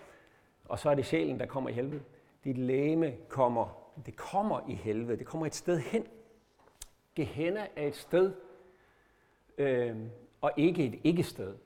Og 0.65 0.79
så 0.79 0.91
er 0.91 0.95
det 0.95 1.07
sjælen, 1.07 1.41
der 1.41 1.47
kommer 1.47 1.71
i 1.71 1.73
helvede. 1.73 2.03
Dit 2.45 2.59
læme 2.59 3.17
kommer, 3.29 3.93
det 4.07 4.17
kommer 4.17 4.61
i 4.69 4.75
helvede, 4.75 5.19
det 5.19 5.27
kommer 5.27 5.47
et 5.47 5.55
sted 5.55 5.79
hen. 5.79 6.07
Gehenna 7.15 7.67
er 7.77 7.87
et 7.87 7.97
sted, 7.97 8.35
øh, 9.59 9.97
og 10.41 10.53
ikke 10.57 10.87
et 10.87 11.01
ikke-sted. 11.05 11.57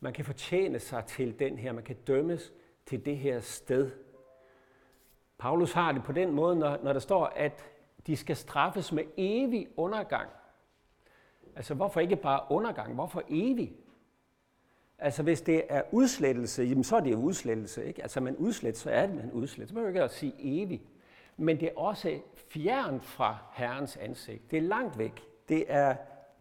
Man 0.00 0.12
kan 0.12 0.24
fortjene 0.24 0.78
sig 0.78 1.04
til 1.04 1.38
den 1.38 1.58
her, 1.58 1.72
man 1.72 1.84
kan 1.84 1.96
dømmes 2.06 2.52
til 2.86 3.04
det 3.04 3.16
her 3.16 3.40
sted. 3.40 3.90
Paulus 5.38 5.72
har 5.72 5.92
det 5.92 6.02
på 6.02 6.12
den 6.12 6.32
måde, 6.32 6.56
når, 6.56 6.78
når 6.82 6.92
der 6.92 7.00
står, 7.00 7.26
at 7.26 7.64
de 8.06 8.16
skal 8.16 8.36
straffes 8.36 8.92
med 8.92 9.04
evig 9.16 9.68
undergang. 9.76 10.30
Altså 11.56 11.74
hvorfor 11.74 12.00
ikke 12.00 12.16
bare 12.16 12.40
undergang, 12.50 12.94
hvorfor 12.94 13.22
evig? 13.28 13.76
Altså 14.98 15.22
hvis 15.22 15.40
det 15.40 15.62
er 15.68 15.82
udslettelse, 15.92 16.62
jamen, 16.62 16.84
så 16.84 16.96
er 16.96 17.00
det 17.00 17.12
jo 17.12 17.18
udslettelse. 17.18 17.84
Ikke? 17.84 18.02
Altså 18.02 18.20
man 18.20 18.36
udslet, 18.36 18.76
så 18.76 18.90
er 18.90 19.06
det 19.06 19.14
man 19.14 19.30
udslet. 19.32 19.68
Så 19.68 19.74
behøver 19.74 19.88
ikke 19.88 20.02
at 20.02 20.12
sige 20.12 20.34
evig. 20.38 20.82
Men 21.36 21.60
det 21.60 21.68
er 21.68 21.76
også 21.76 22.18
fjern 22.34 23.00
fra 23.00 23.38
Herrens 23.52 23.96
ansigt. 23.96 24.50
Det 24.50 24.56
er 24.56 24.62
langt 24.62 24.98
væk. 24.98 25.22
Det 25.48 25.64
er 25.68 25.96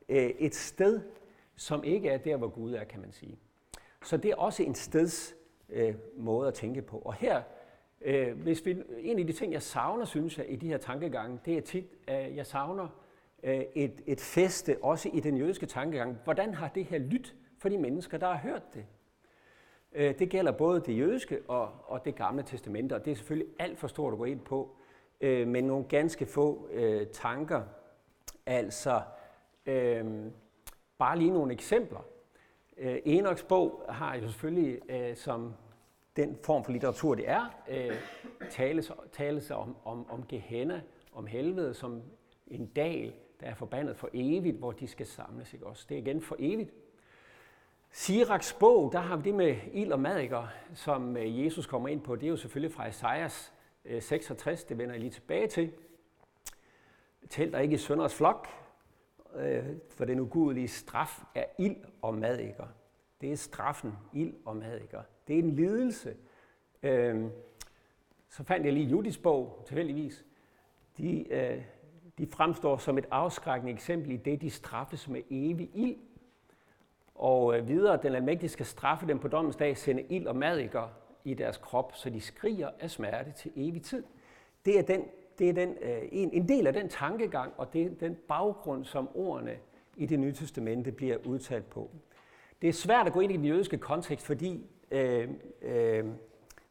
øh, 0.09 0.29
et 0.29 0.55
sted, 0.55 1.01
som 1.55 1.83
ikke 1.83 2.09
er 2.09 2.17
der, 2.17 2.37
hvor 2.37 2.47
Gud 2.47 2.73
er, 2.73 2.83
kan 2.83 3.01
man 3.01 3.11
sige. 3.11 3.39
Så 4.03 4.17
det 4.17 4.31
er 4.31 4.35
også 4.35 4.63
en 4.63 4.75
steds 4.75 5.35
øh, 5.69 5.95
måde 6.17 6.47
at 6.47 6.53
tænke 6.53 6.81
på. 6.81 6.97
Og 6.97 7.13
her, 7.13 7.41
øh, 8.01 8.41
hvis 8.41 8.65
vi, 8.65 8.77
en 8.99 9.19
af 9.19 9.27
de 9.27 9.33
ting, 9.33 9.53
jeg 9.53 9.61
savner, 9.61 10.05
synes 10.05 10.37
jeg, 10.37 10.45
i 10.49 10.55
de 10.55 10.67
her 10.67 10.77
tankegange, 10.77 11.39
det 11.45 11.57
er 11.57 11.61
tit, 11.61 11.95
at 12.07 12.35
jeg 12.35 12.45
savner 12.45 12.87
øh, 13.43 13.61
et, 13.75 14.01
et 14.05 14.21
feste, 14.21 14.77
også 14.81 15.09
i 15.13 15.19
den 15.19 15.37
jødiske 15.37 15.65
tankegang. 15.65 16.17
Hvordan 16.23 16.53
har 16.53 16.67
det 16.67 16.85
her 16.85 16.97
lyttet 16.97 17.35
for 17.57 17.69
de 17.69 17.77
mennesker, 17.77 18.17
der 18.17 18.27
har 18.27 18.37
hørt 18.37 18.73
det. 18.73 18.85
Øh, 19.93 20.19
det 20.19 20.29
gælder 20.29 20.51
både 20.51 20.79
det 20.79 20.97
jødiske 20.97 21.41
og, 21.47 21.69
og 21.85 22.05
det 22.05 22.15
gamle 22.15 22.43
testamente, 22.43 22.93
og 22.93 23.05
det 23.05 23.11
er 23.11 23.15
selvfølgelig 23.15 23.53
alt 23.59 23.79
for 23.79 23.87
stort 23.87 24.13
at 24.13 24.19
gå 24.19 24.25
ind 24.25 24.39
på, 24.39 24.75
øh, 25.21 25.47
men 25.47 25.63
nogle 25.63 25.85
ganske 25.85 26.25
få 26.25 26.67
øh, 26.71 27.07
tanker. 27.07 27.61
Altså, 28.45 29.01
øh, 29.65 30.05
bare 30.97 31.17
lige 31.17 31.31
nogle 31.31 31.53
eksempler. 31.53 32.05
Øh, 32.77 32.99
Enoks 33.05 33.43
bog 33.43 33.85
har 33.89 34.15
jo 34.15 34.21
selvfølgelig 34.21 34.79
øh, 34.89 35.15
som 35.15 35.53
den 36.15 36.37
form 36.43 36.63
for 36.63 36.71
litteratur, 36.71 37.15
det 37.15 37.29
er, 37.29 37.61
øh, 37.69 37.95
tales, 38.49 38.91
tales 39.11 39.51
om, 39.51 39.75
om, 39.85 40.11
om 40.11 40.23
Gehenna, 40.29 40.81
om 41.13 41.25
helvede, 41.25 41.73
som 41.73 42.01
en 42.47 42.65
dal, 42.65 43.13
der 43.39 43.47
er 43.47 43.55
forbandet 43.55 43.97
for 43.97 44.09
evigt, 44.13 44.57
hvor 44.57 44.71
de 44.71 44.87
skal 44.87 45.05
samles. 45.05 45.53
Ikke 45.53 45.65
også? 45.65 45.85
Det 45.89 45.95
er 45.95 46.01
igen 46.01 46.21
for 46.21 46.35
evigt. 46.39 46.73
Siraks 47.97 48.53
bog, 48.53 48.91
der 48.91 48.99
har 48.99 49.15
vi 49.15 49.23
det 49.23 49.35
med 49.35 49.55
ild 49.73 49.91
og 49.91 49.99
madikker, 49.99 50.47
som 50.73 51.17
øh, 51.17 51.45
Jesus 51.45 51.65
kommer 51.65 51.89
ind 51.89 52.01
på. 52.01 52.15
Det 52.15 52.23
er 52.23 52.29
jo 52.29 52.35
selvfølgelig 52.35 52.75
fra 52.75 52.87
Esajas 52.87 53.53
øh, 53.85 54.01
66, 54.01 54.63
det 54.63 54.77
vender 54.77 54.93
jeg 54.93 54.99
lige 54.99 55.11
tilbage 55.11 55.47
til. 55.47 55.71
Telt 57.29 57.53
dig 57.53 57.63
ikke 57.63 57.73
i 57.73 57.77
sønders 57.77 58.15
flok, 58.15 58.47
øh, 59.35 59.65
for 59.89 60.05
den 60.05 60.19
ugudelige 60.19 60.67
straf 60.67 61.23
er 61.35 61.43
ild 61.59 61.75
og 62.01 62.15
madikker. 62.15 62.67
Det 63.21 63.31
er 63.31 63.35
straffen, 63.35 63.93
ild 64.13 64.33
og 64.45 64.55
madikker. 64.55 65.01
Det 65.27 65.35
er 65.35 65.39
en 65.39 65.55
lidelse. 65.55 66.15
Øhm, 66.83 67.31
så 68.29 68.43
fandt 68.43 68.65
jeg 68.65 68.73
lige 68.73 68.85
Judis 68.85 69.17
bog, 69.17 69.63
tilfældigvis. 69.65 70.25
De, 70.97 71.25
de 72.17 72.27
fremstår 72.27 72.77
som 72.77 72.97
et 72.97 73.05
afskrækkende 73.11 73.73
eksempel 73.73 74.11
i 74.11 74.17
det, 74.17 74.41
de 74.41 74.49
straffes 74.49 75.07
med 75.07 75.21
evig 75.29 75.71
ild. 75.73 75.97
Og 77.17 77.57
øh, 77.57 77.67
videre, 77.67 77.99
den 78.03 78.15
almægtige 78.15 78.49
skal 78.49 78.65
straffe 78.65 79.07
dem 79.07 79.19
på 79.19 79.27
dommens 79.27 79.55
dag, 79.55 79.77
sende 79.77 80.03
ild 80.09 80.27
og 80.27 80.35
madikker 80.35 80.89
i 81.23 81.33
deres 81.33 81.57
krop, 81.57 81.91
så 81.95 82.09
de 82.09 82.21
skriger 82.21 82.69
af 82.79 82.91
smerte 82.91 83.31
til 83.31 83.51
evig 83.55 83.81
tid. 83.81 84.03
Det 84.65 84.79
er, 84.79 84.83
den, 84.83 85.03
det 85.39 85.49
er 85.49 85.53
den, 85.53 85.75
øh, 85.81 86.01
en, 86.11 86.33
en 86.33 86.47
del 86.47 86.67
af 86.67 86.73
den 86.73 86.89
tankegang, 86.89 87.53
og 87.57 87.73
det 87.73 87.81
er 87.81 87.89
den 87.89 88.17
baggrund, 88.27 88.85
som 88.85 89.09
ordene 89.15 89.55
i 89.97 90.05
det 90.05 90.19
nye 90.19 90.33
testamente 90.33 90.91
bliver 90.91 91.17
udtalt 91.25 91.69
på. 91.69 91.89
Det 92.61 92.69
er 92.69 92.73
svært 92.73 93.07
at 93.07 93.13
gå 93.13 93.19
ind 93.19 93.31
i 93.31 93.37
den 93.37 93.45
jødiske 93.45 93.77
kontekst, 93.77 94.25
fordi, 94.25 94.65
øh, 94.91 95.29
øh, 95.61 96.05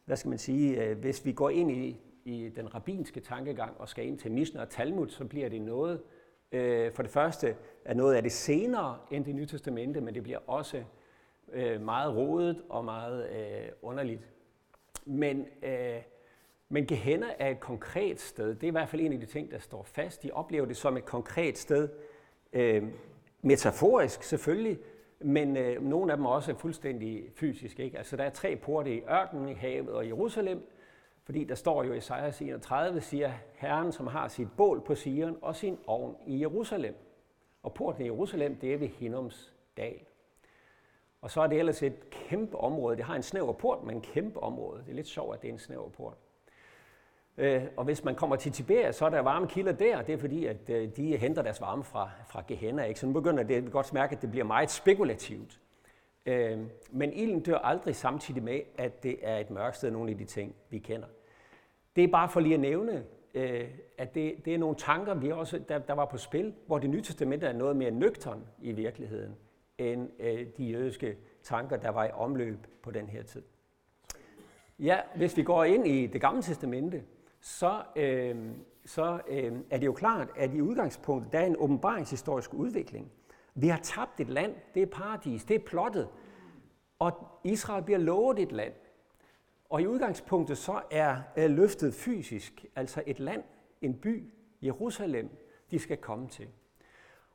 hvad 0.05 0.17
skal 0.17 0.29
man 0.29 0.37
sige, 0.37 0.83
øh, 0.83 0.97
hvis 0.97 1.25
vi 1.25 1.31
går 1.31 1.49
ind 1.49 1.71
i, 1.71 1.99
i 2.25 2.49
den 2.49 2.75
rabinske 2.75 3.19
tankegang 3.19 3.73
og 3.79 3.89
skal 3.89 4.07
ind 4.07 4.19
til 4.19 4.31
Mishnah 4.31 4.61
og 4.61 4.69
Talmud, 4.69 5.09
så 5.09 5.25
bliver 5.25 5.49
det 5.49 5.61
noget, 5.61 5.93
øh, 5.93 6.16
Øh, 6.51 6.91
for 6.91 7.03
det 7.03 7.11
første 7.11 7.55
er 7.85 7.93
noget 7.93 8.15
af 8.15 8.23
det 8.23 8.31
senere 8.31 8.97
end 9.11 9.25
det 9.25 9.35
nye 9.35 9.45
testamente, 9.45 10.01
men 10.01 10.15
det 10.15 10.23
bliver 10.23 10.39
også 10.47 10.83
øh, 11.53 11.81
meget 11.81 12.15
rodet 12.15 12.61
og 12.69 12.85
meget 12.85 13.29
øh, 13.29 13.69
underligt. 13.81 14.21
Men, 15.05 15.47
øh, 15.63 16.01
men 16.69 16.85
Gehenna 16.85 17.27
er 17.39 17.49
et 17.49 17.59
konkret 17.59 18.21
sted. 18.21 18.55
Det 18.55 18.63
er 18.63 18.67
i 18.67 18.71
hvert 18.71 18.89
fald 18.89 19.01
en 19.01 19.13
af 19.13 19.19
de 19.19 19.25
ting, 19.25 19.51
der 19.51 19.59
står 19.59 19.83
fast. 19.83 20.23
De 20.23 20.31
oplever 20.31 20.65
det 20.65 20.77
som 20.77 20.97
et 20.97 21.05
konkret 21.05 21.57
sted. 21.57 21.89
Øh, 22.53 22.83
metaforisk 23.41 24.23
selvfølgelig, 24.23 24.79
men 25.19 25.57
øh, 25.57 25.83
nogle 25.83 26.11
af 26.11 26.17
dem 26.17 26.25
er 26.25 26.29
også 26.29 26.55
fuldstændig 26.55 27.25
fysisk. 27.35 27.79
Ikke? 27.79 27.97
Altså, 27.97 28.17
der 28.17 28.23
er 28.23 28.29
tre 28.29 28.55
porte 28.55 28.95
i 28.95 29.01
ørkenen, 29.01 29.49
i 29.49 29.53
havet 29.53 29.89
og 29.89 30.05
i 30.05 30.07
Jerusalem, 30.07 30.67
fordi 31.27 31.43
der 31.43 31.55
står 31.55 31.83
jo 31.83 31.93
i 31.93 31.97
Esajas 31.97 32.41
31, 32.41 33.01
siger 33.01 33.31
Herren, 33.55 33.91
som 33.91 34.07
har 34.07 34.27
sit 34.27 34.47
bål 34.57 34.81
på 34.81 34.95
Sion 34.95 35.37
og 35.41 35.55
sin 35.55 35.77
ovn 35.87 36.15
i 36.27 36.41
Jerusalem. 36.41 36.95
Og 37.63 37.73
porten 37.73 38.01
i 38.01 38.05
Jerusalem, 38.05 38.55
det 38.55 38.73
er 38.73 38.77
ved 38.77 38.87
Hinnoms 38.87 39.53
dal. 39.77 39.99
Og 41.21 41.31
så 41.31 41.41
er 41.41 41.47
det 41.47 41.59
ellers 41.59 41.83
et 41.83 42.09
kæmpe 42.09 42.57
område. 42.57 42.97
Det 42.97 43.05
har 43.05 43.15
en 43.15 43.23
snæver 43.23 43.53
port, 43.53 43.83
men 43.83 43.95
en 43.95 44.01
kæmpe 44.01 44.39
område. 44.39 44.81
Det 44.83 44.89
er 44.89 44.95
lidt 44.95 45.07
sjovt, 45.07 45.35
at 45.35 45.41
det 45.41 45.47
er 45.47 45.53
en 45.53 45.59
snæver 45.59 45.89
port. 45.89 46.17
Øh, 47.37 47.63
og 47.77 47.85
hvis 47.85 48.03
man 48.03 48.15
kommer 48.15 48.35
til 48.35 48.51
Tiberias, 48.51 48.95
så 48.95 49.05
er 49.05 49.09
der 49.09 49.19
varme 49.19 49.47
kilder 49.47 49.71
der. 49.71 50.01
Det 50.01 50.13
er 50.13 50.17
fordi, 50.17 50.45
at 50.45 50.69
øh, 50.69 50.89
de 50.95 51.17
henter 51.17 51.41
deres 51.41 51.61
varme 51.61 51.83
fra, 51.83 52.09
fra 52.27 52.43
Gehenna. 52.47 52.83
Ikke? 52.83 52.99
Så 52.99 53.05
nu 53.07 53.13
begynder 53.13 53.43
det, 53.43 53.65
vi 53.65 53.71
godt 53.71 53.93
mærke, 53.93 54.15
at 54.15 54.21
det 54.21 54.31
bliver 54.31 54.45
meget 54.45 54.71
spekulativt. 54.71 55.59
Øh, 56.25 56.59
men 56.89 57.13
ilden 57.13 57.39
dør 57.39 57.57
aldrig 57.57 57.95
samtidig 57.95 58.43
med, 58.43 58.61
at 58.77 59.03
det 59.03 59.17
er 59.21 59.37
et 59.37 59.49
mørkt 59.49 59.75
sted, 59.75 59.91
nogle 59.91 60.11
af 60.11 60.17
de 60.17 60.25
ting, 60.25 60.55
vi 60.69 60.79
kender. 60.79 61.07
Det 61.97 62.03
er 62.03 62.07
bare 62.07 62.29
for 62.29 62.39
lige 62.39 62.53
at 62.53 62.59
nævne, 62.59 63.03
øh, 63.33 63.69
at 63.97 64.15
det, 64.15 64.45
det 64.45 64.53
er 64.53 64.57
nogle 64.57 64.75
tanker, 64.75 65.13
vi 65.13 65.31
også, 65.31 65.59
der, 65.69 65.79
der 65.79 65.93
var 65.93 66.05
på 66.05 66.17
spil, 66.17 66.53
hvor 66.67 66.79
det 66.79 66.89
nye 66.89 67.01
testamente 67.01 67.45
er 67.45 67.53
noget 67.53 67.75
mere 67.75 67.91
nøgtern 67.91 68.43
i 68.61 68.71
virkeligheden, 68.71 69.35
end 69.77 70.09
øh, 70.19 70.47
de 70.57 70.65
jødiske 70.65 71.17
tanker, 71.43 71.77
der 71.77 71.89
var 71.89 72.05
i 72.05 72.09
omløb 72.13 72.57
på 72.83 72.91
den 72.91 73.09
her 73.09 73.23
tid. 73.23 73.43
Ja, 74.79 74.99
hvis 75.15 75.37
vi 75.37 75.43
går 75.43 75.63
ind 75.63 75.87
i 75.87 76.07
det 76.07 76.21
gamle 76.21 76.41
testamente, 76.41 77.03
så, 77.41 77.81
øh, 77.95 78.35
så 78.85 79.19
øh, 79.27 79.53
er 79.69 79.77
det 79.77 79.85
jo 79.85 79.93
klart, 79.93 80.27
at 80.35 80.53
i 80.53 80.61
udgangspunktet, 80.61 81.33
der 81.33 81.39
er 81.39 81.45
en 81.45 81.55
åbenbaringshistorisk 81.59 82.53
udvikling. 82.53 83.11
Vi 83.55 83.67
har 83.67 83.79
tabt 83.83 84.19
et 84.19 84.29
land, 84.29 84.55
det 84.73 84.81
er 84.81 84.87
paradis, 84.87 85.45
det 85.45 85.55
er 85.55 85.65
plottet, 85.65 86.07
og 86.99 87.11
Israel 87.43 87.83
bliver 87.83 87.99
lovet 87.99 88.39
et 88.39 88.51
land. 88.51 88.73
Og 89.69 89.81
i 89.81 89.87
udgangspunktet 89.87 90.57
så 90.57 90.81
er 90.91 91.17
øh, 91.37 91.49
løftet 91.49 91.93
fysisk, 91.93 92.65
altså 92.75 93.03
et 93.05 93.19
land, 93.19 93.43
en 93.81 93.93
by, 93.93 94.33
Jerusalem, 94.61 95.29
de 95.71 95.79
skal 95.79 95.97
komme 95.97 96.27
til. 96.27 96.47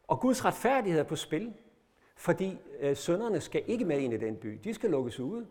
Og 0.09 0.21
Guds 0.21 0.45
retfærdighed 0.45 1.01
er 1.01 1.05
på 1.05 1.16
spil, 1.16 1.55
fordi 2.16 2.59
øh, 2.81 2.97
sønderne 2.97 3.40
skal 3.40 3.62
ikke 3.66 3.85
med 3.85 3.99
ind 3.99 4.14
i 4.14 4.16
den 4.16 4.37
by. 4.37 4.61
De 4.64 4.75
skal 4.75 4.90
lukkes 4.90 5.21
ude. 5.21 5.47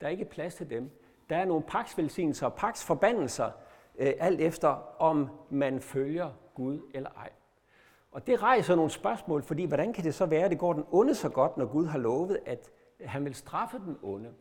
Der 0.00 0.06
er 0.06 0.10
ikke 0.10 0.24
plads 0.24 0.54
til 0.54 0.70
dem. 0.70 0.90
Der 1.30 1.36
er 1.36 1.44
nogle 1.44 1.62
paksvelsignelser 1.62 2.46
og 2.46 2.54
paksforbandelser, 2.54 3.50
øh, 3.98 4.12
alt 4.18 4.40
efter 4.40 4.68
om 4.98 5.28
man 5.50 5.80
følger 5.80 6.30
Gud 6.54 6.80
eller 6.94 7.10
ej. 7.10 7.30
Og 8.10 8.26
det 8.26 8.42
rejser 8.42 8.74
nogle 8.74 8.90
spørgsmål, 8.90 9.42
fordi 9.42 9.64
hvordan 9.64 9.92
kan 9.92 10.04
det 10.04 10.14
så 10.14 10.26
være, 10.26 10.44
at 10.44 10.50
det 10.50 10.58
går 10.58 10.72
den 10.72 10.84
onde 10.90 11.14
så 11.14 11.28
godt, 11.28 11.56
når 11.56 11.66
Gud 11.66 11.86
har 11.86 11.98
lovet, 11.98 12.38
at 12.46 12.70
han 13.00 13.24
vil 13.24 13.34
straffe 13.34 13.78
den 13.78 13.96
onde? 14.02 14.34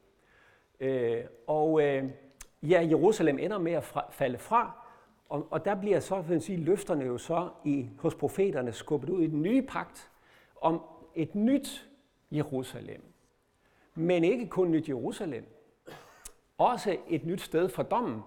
Øh, 0.80 1.24
og 1.48 1.82
øh, 1.82 2.04
ja, 2.64 2.88
Jerusalem 2.90 3.40
ender 3.40 3.58
med 3.58 3.72
at 3.72 3.84
fra, 3.84 4.06
falde 4.12 4.38
fra, 4.38 4.88
og, 5.30 5.48
og 5.52 5.66
der 5.66 5.76
bliver 5.76 6.00
så, 6.00 6.22
vil 6.22 6.42
sige, 6.42 6.58
løfterne 6.58 7.06
jo 7.06 7.18
så 7.18 7.50
i, 7.66 7.90
hos 8.00 8.16
profeterne 8.16 8.72
skubbet 8.72 9.10
ud 9.10 9.22
i 9.24 9.28
den 9.28 9.42
nye 9.42 9.62
pagt 9.62 10.12
om 10.62 10.82
et 11.16 11.36
nyt 11.36 11.90
Jerusalem. 12.32 13.02
Men 13.96 14.24
ikke 14.24 14.48
kun 14.48 14.72
nyt 14.72 14.90
Jerusalem, 14.90 15.46
også 16.58 16.98
et 17.10 17.26
nyt 17.26 17.42
sted 17.42 17.70
for 17.70 17.84
dommen. 17.84 18.22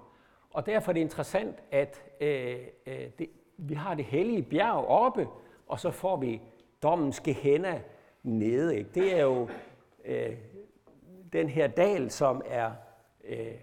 Og 0.50 0.66
derfor 0.66 0.90
er 0.90 0.92
det 0.92 1.00
interessant, 1.00 1.56
at 1.70 2.02
øh, 2.20 2.58
øh, 2.86 3.06
det, 3.18 3.30
vi 3.56 3.74
har 3.74 3.94
det 3.94 4.04
hellige 4.04 4.42
bjerg 4.42 4.84
oppe, 4.84 5.28
og 5.66 5.80
så 5.80 5.90
får 5.90 6.16
vi 6.16 6.40
dommens 6.82 7.20
gehenna 7.20 7.82
nede. 8.22 8.78
Ikke? 8.78 8.90
Det 8.94 9.16
er 9.18 9.22
jo 9.22 9.48
øh, 10.04 10.36
den 11.32 11.48
her 11.48 11.66
dal, 11.66 12.10
som 12.10 12.42
er 12.46 12.72
øh, 13.24 13.54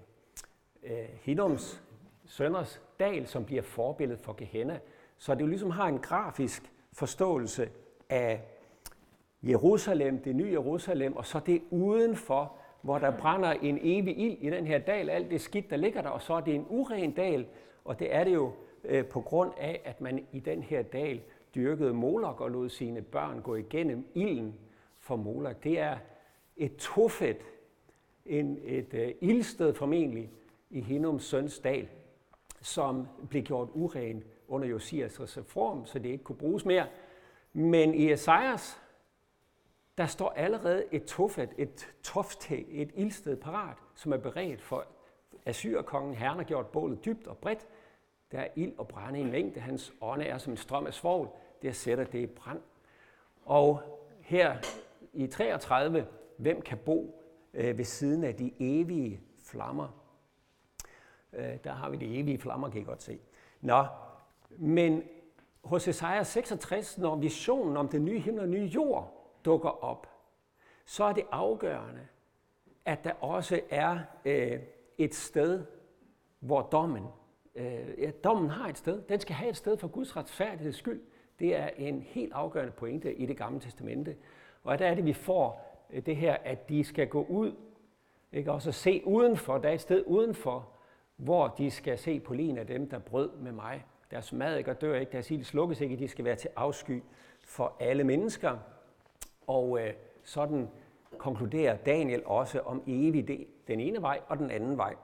øh, 0.83 0.91
Hinnoms 1.21 1.83
sønders 2.25 2.81
dal, 2.99 3.27
som 3.27 3.45
bliver 3.45 3.61
forbilledet 3.61 4.21
for 4.21 4.35
Gehenna. 4.37 4.79
Så 5.17 5.35
det 5.35 5.41
jo 5.41 5.47
ligesom 5.47 5.71
har 5.71 5.87
en 5.87 5.99
grafisk 5.99 6.71
forståelse 6.93 7.69
af 8.09 8.41
Jerusalem, 9.43 10.21
det 10.21 10.35
nye 10.35 10.51
Jerusalem, 10.51 11.15
og 11.15 11.25
så 11.25 11.39
det 11.45 11.61
udenfor, 11.69 12.53
hvor 12.81 12.97
der 12.97 13.11
brænder 13.11 13.51
en 13.51 13.79
evig 13.81 14.19
ild 14.19 14.37
i 14.41 14.49
den 14.49 14.67
her 14.67 14.77
dal, 14.77 15.09
alt 15.09 15.31
det 15.31 15.41
skidt, 15.41 15.69
der 15.69 15.75
ligger 15.75 16.01
der, 16.01 16.09
og 16.09 16.21
så 16.21 16.33
er 16.33 16.41
det 16.41 16.55
en 16.55 16.65
uren 16.69 17.11
dal, 17.11 17.45
og 17.85 17.99
det 17.99 18.15
er 18.15 18.23
det 18.23 18.33
jo 18.33 18.51
øh, 18.83 19.05
på 19.05 19.21
grund 19.21 19.51
af, 19.57 19.81
at 19.85 20.01
man 20.01 20.27
i 20.31 20.39
den 20.39 20.63
her 20.63 20.81
dal 20.81 21.21
dyrkede 21.55 21.93
Molok 21.93 22.41
og 22.41 22.51
lod 22.51 22.69
sine 22.69 23.01
børn 23.01 23.41
gå 23.41 23.55
igennem 23.55 24.07
ilden 24.13 24.55
for 24.99 25.15
Molok. 25.15 25.63
Det 25.63 25.79
er 25.79 25.97
et 26.57 26.75
tofet 26.75 27.37
en, 28.27 28.59
et 28.63 28.93
øh, 28.93 29.11
ildsted 29.21 29.73
formentlig 29.73 30.31
i 30.69 30.81
Hinnums 30.81 31.23
søns 31.23 31.59
dal, 31.59 31.87
som 32.61 33.07
blev 33.29 33.43
gjort 33.43 33.69
uren 33.73 34.23
under 34.47 34.67
Josias 34.67 35.37
reform, 35.37 35.85
så 35.85 35.99
det 35.99 36.09
ikke 36.09 36.23
kunne 36.23 36.35
bruges 36.37 36.65
mere. 36.65 36.87
Men 37.53 37.93
i 37.93 38.11
Esajas, 38.11 38.81
der 39.97 40.05
står 40.05 40.29
allerede 40.29 40.83
et 40.91 41.05
tofat, 41.05 41.49
et 41.57 41.93
tofte, 42.03 42.69
et 42.69 42.91
ildsted 42.95 43.35
parat, 43.35 43.77
som 43.95 44.13
er 44.13 44.17
beredt 44.17 44.61
for 44.61 44.85
Assyrkongen. 45.45 46.15
Herren 46.15 46.37
har 46.37 46.43
gjort 46.43 46.67
bålet 46.67 47.05
dybt 47.05 47.27
og 47.27 47.37
bredt. 47.37 47.67
Der 48.31 48.39
er 48.39 48.47
ild 48.55 48.73
og 48.77 48.87
brænde 48.87 49.19
i 49.19 49.21
en 49.21 49.31
mængde. 49.31 49.59
Hans 49.59 49.93
ånde 50.01 50.25
er 50.25 50.37
som 50.37 50.53
en 50.53 50.57
strøm 50.57 50.85
af 50.85 50.93
svovl. 50.93 51.29
Det 51.61 51.75
sætter 51.75 52.03
det 52.03 52.19
i 52.19 52.25
brand. 52.25 52.61
Og 53.45 53.81
her 54.19 54.57
i 55.13 55.27
33, 55.27 56.07
hvem 56.37 56.61
kan 56.61 56.77
bo 56.77 57.16
øh, 57.57 57.77
ved 57.77 57.85
siden 57.85 58.23
af 58.23 58.35
de 58.35 58.51
evige 58.59 59.21
flammer. 59.43 59.87
Øh, 61.33 61.57
der 61.63 61.71
har 61.71 61.89
vi 61.89 61.97
de 61.97 62.19
evige 62.19 62.37
flammer, 62.37 62.69
kan 62.69 62.81
I 62.81 62.83
godt 62.83 63.03
se. 63.03 63.19
Nå, 63.61 63.85
men 64.49 65.03
hos 65.63 65.87
Esaja 65.87 66.23
66, 66.23 66.97
når 66.97 67.15
visionen 67.15 67.77
om 67.77 67.87
den 67.89 68.05
nye 68.05 68.19
himmel 68.19 68.43
og 68.43 68.49
nye 68.49 68.65
jord 68.65 69.33
dukker 69.45 69.83
op, 69.83 70.07
så 70.85 71.03
er 71.03 71.13
det 71.13 71.23
afgørende, 71.31 72.07
at 72.85 73.03
der 73.03 73.11
også 73.11 73.61
er 73.69 73.99
øh, 74.25 74.59
et 74.97 75.15
sted, 75.15 75.65
hvor 76.39 76.61
dommen, 76.61 77.05
øh, 77.55 77.87
ja, 77.97 78.11
dommen 78.23 78.49
har 78.49 78.69
et 78.69 78.77
sted. 78.77 79.01
Den 79.01 79.19
skal 79.19 79.35
have 79.35 79.49
et 79.49 79.57
sted 79.57 79.77
for 79.77 79.87
Guds 79.87 80.17
retfærdigheds 80.17 80.75
skyld. 80.75 81.01
Det 81.39 81.55
er 81.55 81.69
en 81.77 82.01
helt 82.01 82.33
afgørende 82.33 82.71
pointe 82.71 83.15
i 83.15 83.25
det 83.25 83.37
gamle 83.37 83.59
testamente. 83.59 84.15
Og 84.63 84.79
der 84.79 84.87
er 84.87 84.95
det, 84.95 85.05
vi 85.05 85.13
får 85.13 85.66
det 86.05 86.15
her, 86.15 86.37
at 86.43 86.69
de 86.69 86.83
skal 86.83 87.07
gå 87.07 87.25
ud 87.29 87.55
Ikke? 88.31 88.51
og 88.51 88.61
så 88.61 88.71
se 88.71 89.01
udenfor, 89.05 89.57
der 89.57 89.69
er 89.69 89.73
et 89.73 89.81
sted 89.81 90.03
udenfor, 90.07 90.69
hvor 91.17 91.47
de 91.47 91.71
skal 91.71 91.97
se 91.97 92.19
på 92.19 92.33
lin 92.33 92.57
af 92.57 92.67
dem, 92.67 92.89
der 92.89 92.99
brød 92.99 93.29
med 93.37 93.51
mig. 93.51 93.85
Deres 94.11 94.33
mad 94.33 94.57
ikke 94.57 94.71
og 94.71 94.81
dør 94.81 94.99
ikke, 94.99 95.11
deres 95.11 95.31
ild 95.31 95.43
slukkes 95.43 95.81
ikke, 95.81 95.95
de 95.95 96.07
skal 96.07 96.25
være 96.25 96.35
til 96.35 96.49
afsky 96.55 97.03
for 97.45 97.75
alle 97.79 98.03
mennesker. 98.03 98.57
Og 99.47 99.79
øh, 99.81 99.93
sådan 100.23 100.69
konkluderer 101.17 101.77
Daniel 101.77 102.21
også 102.25 102.59
om 102.59 102.83
evig 102.87 103.27
det, 103.27 103.47
den 103.67 103.79
ene 103.79 104.01
vej 104.01 104.19
og 104.27 104.37
den 104.37 104.51
anden 104.51 104.77
vej. 104.77 104.95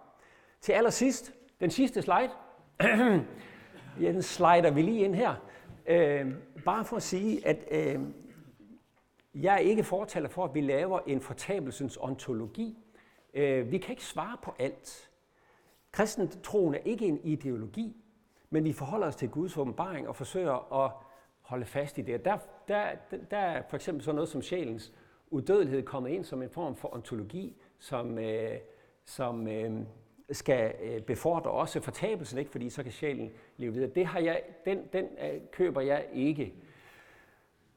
Til 0.62 0.74
allersidst, 0.74 1.34
den 1.60 1.70
sidste 1.70 2.02
slide, 2.02 2.30
ja, 4.02 4.12
den 4.12 4.22
slider 4.22 4.72
vi 4.72 4.82
lige 4.82 5.06
ind 5.06 5.16
her. 5.16 5.36
Øh, 5.88 6.32
bare 6.66 6.86
for 6.86 6.96
at 6.96 7.04
sige, 7.04 7.48
at 7.48 7.58
øh, 7.72 8.02
jeg 9.36 9.54
er 9.54 9.60
ikke 9.60 9.84
fortaler 9.84 10.30
for, 10.30 10.46
at 10.46 10.54
vi 10.54 10.62
laver 10.62 11.00
en 11.08 11.22
fortabelsens 11.22 11.98
ontologi. 11.98 12.78
Øh, 13.34 13.72
vi 13.72 13.78
kan 13.78 13.90
ikke 13.90 14.04
svare 14.04 14.38
på 14.44 14.54
alt. 14.60 15.10
Kristentroen 15.92 16.76
er 16.76 16.80
ikke 16.80 17.06
en 17.06 17.20
ideologi, 17.24 17.96
men 18.50 18.64
vi 18.64 18.74
forholder 18.74 19.08
os 19.08 19.16
til 19.16 19.30
Guds 19.30 19.58
åbenbaring 19.58 20.08
og 20.08 20.16
forsøger 20.16 20.84
at 20.84 20.92
holde 21.42 21.66
fast 21.66 21.98
i 21.98 22.02
det. 22.02 22.26
Der, 22.26 22.38
der, 22.68 22.86
der 23.32 23.38
er 23.38 23.62
for 23.70 23.76
eksempel 23.76 24.04
sådan 24.04 24.16
noget 24.16 24.30
som 24.30 24.42
sjælens 24.42 24.94
udødelighed 25.30 25.84
kommet 25.84 26.10
ind 26.10 26.24
som 26.24 26.42
en 26.42 26.50
form 26.50 26.76
for 26.76 26.94
ontologi, 26.94 27.56
som, 27.80 28.18
øh, 28.18 28.58
som 29.06 29.48
øh, 29.48 29.72
skal 30.32 30.74
øh, 30.84 31.02
befordre 31.02 31.52
også 31.52 31.82
fortabelsen, 31.82 32.40
ikke? 32.40 32.52
fordi 32.52 32.70
så 32.70 32.84
kan 32.84 32.92
sjælen 32.92 33.32
leve 33.58 33.74
videre. 33.74 33.90
Det 33.90 34.06
har 34.06 34.20
jeg, 34.20 34.42
den, 34.66 34.80
den 34.94 35.06
øh, 35.06 35.42
køber 35.52 35.82
jeg 35.82 36.06
ikke. 36.14 36.54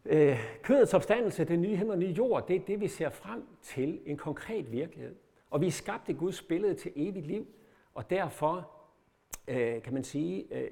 Øh, 0.09 0.39
kødets 0.63 0.95
opstandelse, 0.95 1.45
den 1.45 1.61
nye 1.61 1.77
himmel 1.77 1.93
og 1.93 1.99
nye 1.99 2.15
jord, 2.19 2.49
det 2.49 2.57
er 2.57 2.61
det, 2.61 2.81
vi 2.81 2.89
ser 2.89 3.11
frem 3.11 3.43
til, 3.63 4.01
en 4.07 4.17
konkret 4.17 4.73
virkelighed. 4.73 5.15
Og 5.51 5.61
vi 5.61 5.67
er 5.67 5.71
skabt 5.71 6.09
i 6.09 6.13
Guds 6.13 6.43
billede 6.43 6.75
til 6.75 6.93
evigt 6.97 7.27
liv, 7.27 7.47
og 7.95 8.11
derfor 8.11 8.71
øh, 9.49 9.83
kan 9.83 9.95
man 9.95 10.05
sige, 10.05 10.47
øh, 10.51 10.71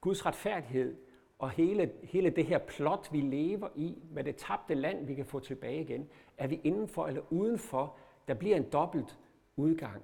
Guds 0.00 0.26
retfærdighed 0.26 0.96
og 1.38 1.50
hele, 1.50 1.92
hele 2.02 2.30
det 2.30 2.46
her 2.46 2.58
plot, 2.58 3.08
vi 3.12 3.20
lever 3.20 3.68
i, 3.76 3.98
med 4.10 4.24
det 4.24 4.36
tabte 4.36 4.74
land, 4.74 5.06
vi 5.06 5.14
kan 5.14 5.26
få 5.26 5.40
tilbage 5.40 5.80
igen, 5.80 6.08
er 6.38 6.46
vi 6.46 6.60
indenfor 6.64 7.06
eller 7.06 7.22
udenfor, 7.32 7.96
der 8.28 8.34
bliver 8.34 8.56
en 8.56 8.70
dobbelt 8.72 9.18
udgang. 9.56 10.02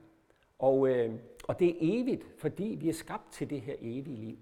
Og, 0.59 0.89
øh, 0.89 1.15
og 1.49 1.59
det 1.59 1.69
er 1.69 1.75
evigt, 1.81 2.27
fordi 2.39 2.77
vi 2.81 2.89
er 2.89 2.93
skabt 2.93 3.33
til 3.33 3.51
det 3.51 3.61
her 3.61 3.75
evige 3.81 4.17
liv. 4.17 4.39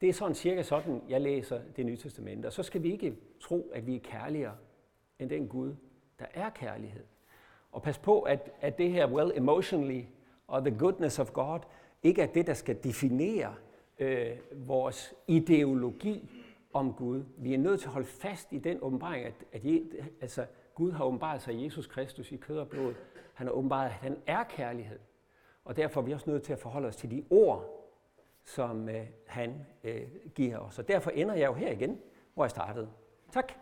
Det 0.00 0.08
er 0.08 0.12
sådan 0.12 0.34
cirka 0.34 0.62
sådan, 0.62 1.02
jeg 1.08 1.20
læser 1.20 1.60
det 1.76 1.86
nye 1.86 1.96
testamente. 1.96 2.46
Og 2.46 2.52
så 2.52 2.62
skal 2.62 2.82
vi 2.82 2.92
ikke 2.92 3.16
tro, 3.40 3.70
at 3.74 3.86
vi 3.86 3.96
er 3.96 4.00
kærligere 4.00 4.56
end 5.18 5.30
den 5.30 5.48
Gud, 5.48 5.74
der 6.18 6.26
er 6.34 6.50
kærlighed. 6.50 7.04
Og 7.72 7.82
pas 7.82 7.98
på, 7.98 8.20
at, 8.20 8.50
at 8.60 8.78
det 8.78 8.90
her 8.90 9.12
well 9.12 9.32
emotionally 9.34 10.02
og 10.46 10.64
the 10.64 10.78
goodness 10.78 11.18
of 11.18 11.32
God 11.32 11.60
ikke 12.02 12.22
er 12.22 12.26
det, 12.26 12.46
der 12.46 12.54
skal 12.54 12.84
definere 12.84 13.54
øh, 13.98 14.30
vores 14.52 15.14
ideologi 15.26 16.30
om 16.72 16.92
Gud. 16.92 17.22
Vi 17.36 17.54
er 17.54 17.58
nødt 17.58 17.80
til 17.80 17.86
at 17.86 17.92
holde 17.92 18.08
fast 18.08 18.52
i 18.52 18.58
den 18.58 18.78
åbenbaring, 18.82 19.26
at, 19.26 19.34
at 19.52 19.62
altså, 20.20 20.46
Gud 20.74 20.92
har 20.92 21.04
åbenbaret 21.04 21.42
sig 21.42 21.54
i 21.54 21.64
Jesus 21.64 21.86
Kristus 21.86 22.32
i 22.32 22.36
kød 22.36 22.58
og 22.58 22.68
blod. 22.68 22.94
Han 23.34 23.46
har 23.46 23.54
åbenbaret, 23.54 23.86
at 23.86 23.92
han 23.92 24.16
er 24.26 24.44
kærlighed. 24.44 24.98
Og 25.64 25.76
derfor 25.76 26.00
er 26.00 26.04
vi 26.04 26.12
også 26.12 26.30
nødt 26.30 26.42
til 26.42 26.52
at 26.52 26.58
forholde 26.58 26.88
os 26.88 26.96
til 26.96 27.10
de 27.10 27.24
ord, 27.30 27.83
som 28.44 28.88
øh, 28.88 29.06
han 29.26 29.66
øh, 29.84 30.02
giver 30.34 30.58
os. 30.58 30.78
Og 30.78 30.88
derfor 30.88 31.10
ender 31.10 31.34
jeg 31.34 31.46
jo 31.46 31.54
her 31.54 31.70
igen, 31.70 32.00
hvor 32.34 32.44
jeg 32.44 32.50
startede. 32.50 32.88
Tak. 33.32 33.52